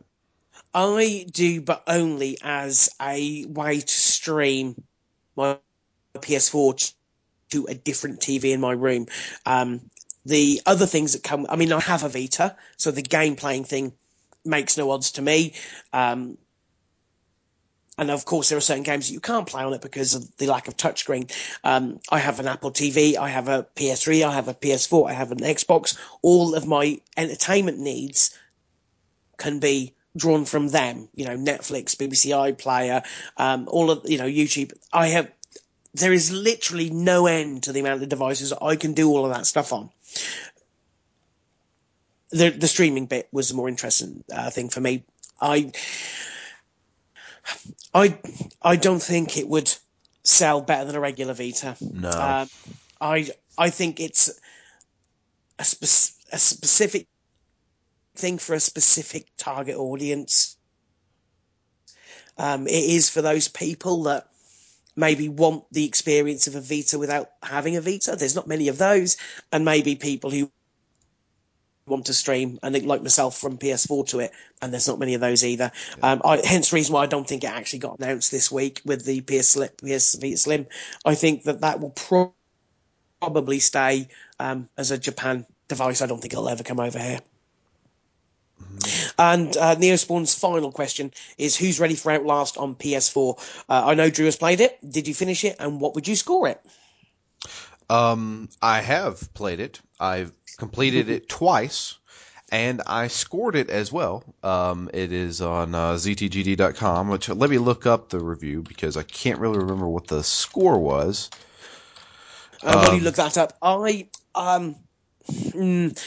[0.76, 4.84] I do, but only as a way to stream
[5.36, 5.58] my
[6.14, 6.94] PS4
[7.50, 9.08] to a different TV in my room.
[9.48, 9.90] Um,
[10.28, 13.64] the other things that come, I mean, I have a Vita, so the game playing
[13.64, 13.94] thing
[14.46, 15.54] makes no odds to me.
[15.94, 16.38] Um,
[17.98, 20.36] and of course, there are certain games that you can't play on it because of
[20.38, 21.32] the lack of touchscreen.
[21.64, 25.14] Um, I have an Apple TV, I have a PS3, I have a PS4, I
[25.14, 25.98] have an Xbox.
[26.22, 28.38] All of my entertainment needs
[29.38, 31.08] can be drawn from them.
[31.16, 33.06] You know, Netflix, BBC iPlayer,
[33.38, 34.74] um, all of you know YouTube.
[34.92, 35.32] I have.
[35.94, 39.34] There is literally no end to the amount of devices I can do all of
[39.34, 39.90] that stuff on.
[42.32, 45.04] The the streaming bit was the more interesting uh, thing for me.
[45.42, 45.72] I
[47.94, 48.18] I
[48.62, 49.74] I don't think it would
[50.24, 51.78] sell better than a regular Vita.
[51.82, 52.10] No.
[52.10, 52.50] Um,
[53.00, 54.30] I I think it's
[55.60, 57.08] a, spe- a specific
[58.16, 60.58] thing for a specific target audience.
[62.38, 64.28] Um, it is for those people that
[64.98, 68.16] maybe want the experience of a Vita without having a Vita.
[68.16, 69.18] There's not many of those,
[69.52, 70.52] and maybe people who
[71.88, 74.32] want to stream, and like myself from PS4 to it,
[74.62, 75.72] and there's not many of those either.
[76.02, 78.82] Um, I, hence the reason why I don't think it actually got announced this week
[78.86, 79.70] with the PS Slim.
[79.78, 80.66] PS Vita Slim.
[81.06, 82.34] I think that that will pro-
[83.22, 84.08] probably stay
[84.40, 86.02] um, as a Japan device.
[86.02, 87.20] I don't think it'll ever come over here.
[89.20, 93.64] And uh, Neospawn's final question is Who's ready for Outlast on PS4?
[93.70, 94.80] Uh, I know Drew has played it.
[94.90, 95.56] Did you finish it?
[95.60, 96.62] And what would you score it?
[97.90, 99.80] Um, I have played it.
[100.00, 101.98] I've completed it twice,
[102.52, 104.24] and I scored it as well.
[104.44, 107.10] Um, it is on uh, ztgd.com.
[107.10, 110.80] Which let me look up the review because I can't really remember what the score
[110.80, 111.30] was.
[112.64, 114.76] Uh, while you look that up, I um,
[115.30, 116.00] mm,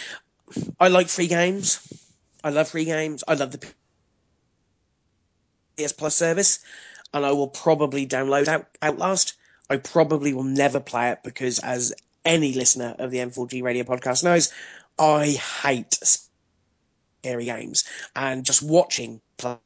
[0.80, 1.80] I like free games.
[2.42, 3.24] I love free games.
[3.26, 3.66] I love the
[5.76, 6.60] PS Plus service,
[7.14, 9.34] and I will probably download Out- Outlast.
[9.70, 11.92] I probably will never play it because, as
[12.24, 14.52] any listener of the N4G Radio podcast knows,
[14.98, 15.26] I
[15.62, 15.98] hate
[17.22, 17.84] scary games,
[18.16, 19.58] and just watching play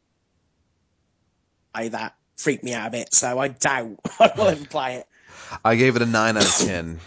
[1.75, 3.15] that freaked me out a bit.
[3.15, 5.07] So I doubt I will ever play it.
[5.65, 7.01] I gave it a nine out of ten.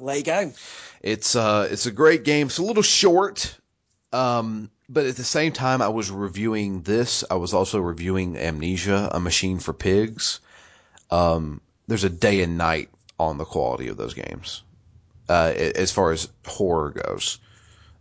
[0.00, 0.52] There you go.
[1.02, 2.46] It's uh, it's a great game.
[2.48, 3.56] It's a little short,
[4.12, 7.24] um, but at the same time, I was reviewing this.
[7.30, 10.40] I was also reviewing Amnesia: A Machine for Pigs.
[11.10, 14.62] Um, there's a day and night on the quality of those games,
[15.28, 17.38] uh, as far as horror goes.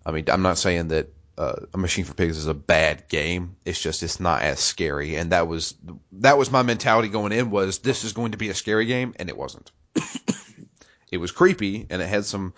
[0.06, 3.56] I mean, I'm not saying that uh, A Machine for Pigs is a bad game.
[3.66, 5.76] It's just it's not as scary, and that was
[6.14, 7.52] that was my mentality going in.
[7.52, 9.72] Was this is going to be a scary game, and it wasn't.
[11.12, 12.54] it was creepy, and it had some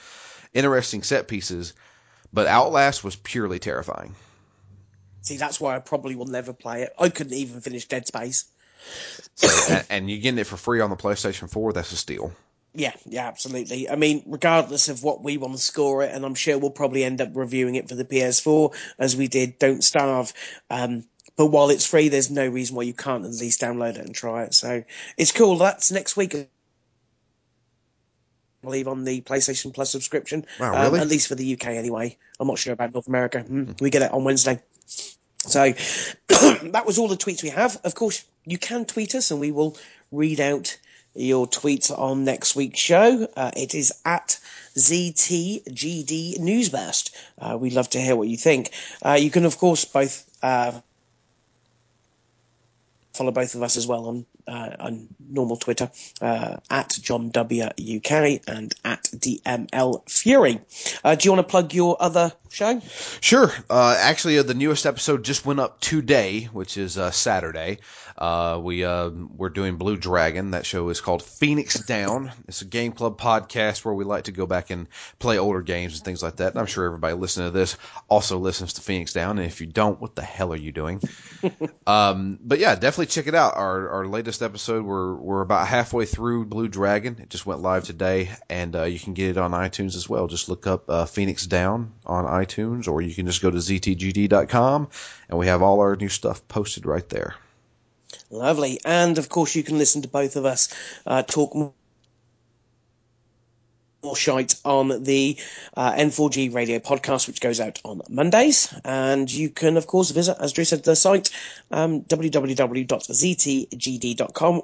[0.53, 1.73] interesting set pieces,
[2.33, 4.15] but Outlast was purely terrifying.
[5.21, 6.93] See, that's why I probably will never play it.
[6.97, 8.45] I couldn't even finish Dead Space.
[9.35, 12.31] So, and, and you getting it for free on the PlayStation 4, that's a steal.
[12.73, 13.89] Yeah, yeah, absolutely.
[13.89, 17.03] I mean, regardless of what we want to score it, and I'm sure we'll probably
[17.03, 20.31] end up reviewing it for the PS4 as we did Don't Starve.
[20.69, 21.03] Um,
[21.37, 24.13] but while it's free, there's no reason why you can't at least download it and
[24.13, 24.53] try it.
[24.53, 24.83] So
[25.17, 25.57] it's cool.
[25.57, 26.35] That's next week.
[26.35, 26.47] I
[28.63, 30.45] believe on the PlayStation Plus subscription.
[30.59, 30.99] Wow, Um, really?
[31.01, 32.17] at least for the UK anyway.
[32.39, 33.43] I'm not sure about North America.
[33.47, 34.61] Mm, We get it on Wednesday.
[35.39, 35.73] So
[36.27, 37.79] that was all the tweets we have.
[37.83, 39.77] Of course, you can tweet us and we will
[40.11, 40.77] read out
[41.13, 43.27] your tweets on next week's show.
[43.35, 44.39] Uh, it is at
[44.75, 47.15] ZTGD Newsburst.
[47.39, 48.71] Uh, we'd love to hear what you think.
[49.03, 50.71] Uh, you can, of course, both uh,
[53.13, 55.91] follow both of us as well on uh, on normal Twitter
[56.21, 60.61] uh, at John W UK and at DML Fury.
[61.03, 62.81] Do you want to plug your other show?
[63.21, 63.51] Sure.
[63.69, 67.79] Uh, actually, uh, the newest episode just went up today, which is uh, Saturday.
[68.17, 70.51] Uh, we uh, we're doing Blue Dragon.
[70.51, 72.31] That show is called Phoenix Down.
[72.47, 74.87] It's a game club podcast where we like to go back and
[75.19, 76.53] play older games and things like that.
[76.53, 77.77] And I'm sure everybody listening to this
[78.09, 79.37] also listens to Phoenix Down.
[79.37, 81.01] And if you don't, what the hell are you doing?
[81.87, 83.55] um, but yeah, definitely check it out.
[83.55, 84.83] Our our latest episode.
[84.83, 87.17] We're we're about halfway through Blue Dragon.
[87.21, 90.25] It just went live today, and uh, you can get it on iTunes as well.
[90.25, 92.36] Just look up uh, Phoenix Down on iTunes,
[92.87, 94.89] or you can just go to ztgd.com,
[95.29, 97.35] and we have all our new stuff posted right there.
[98.29, 98.79] Lovely.
[98.85, 100.73] And of course, you can listen to both of us
[101.05, 101.73] uh, talk
[104.03, 105.37] more shite on the
[105.75, 108.73] uh, N4G radio podcast, which goes out on Mondays.
[108.85, 111.29] And you can, of course, visit, as Drew said, the site
[111.71, 112.55] um, www.ztgd.com,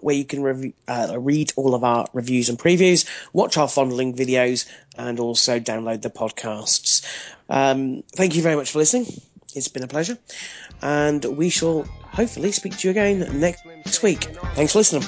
[0.02, 4.16] where you can rev- uh, read all of our reviews and previews, watch our fondling
[4.16, 4.66] videos,
[4.98, 7.06] and also download the podcasts.
[7.50, 9.08] Um, thank you very much for listening.
[9.56, 10.18] It's been a pleasure.
[10.82, 14.24] And we shall hopefully speak to you again next week.
[14.56, 15.04] Thanks for listening.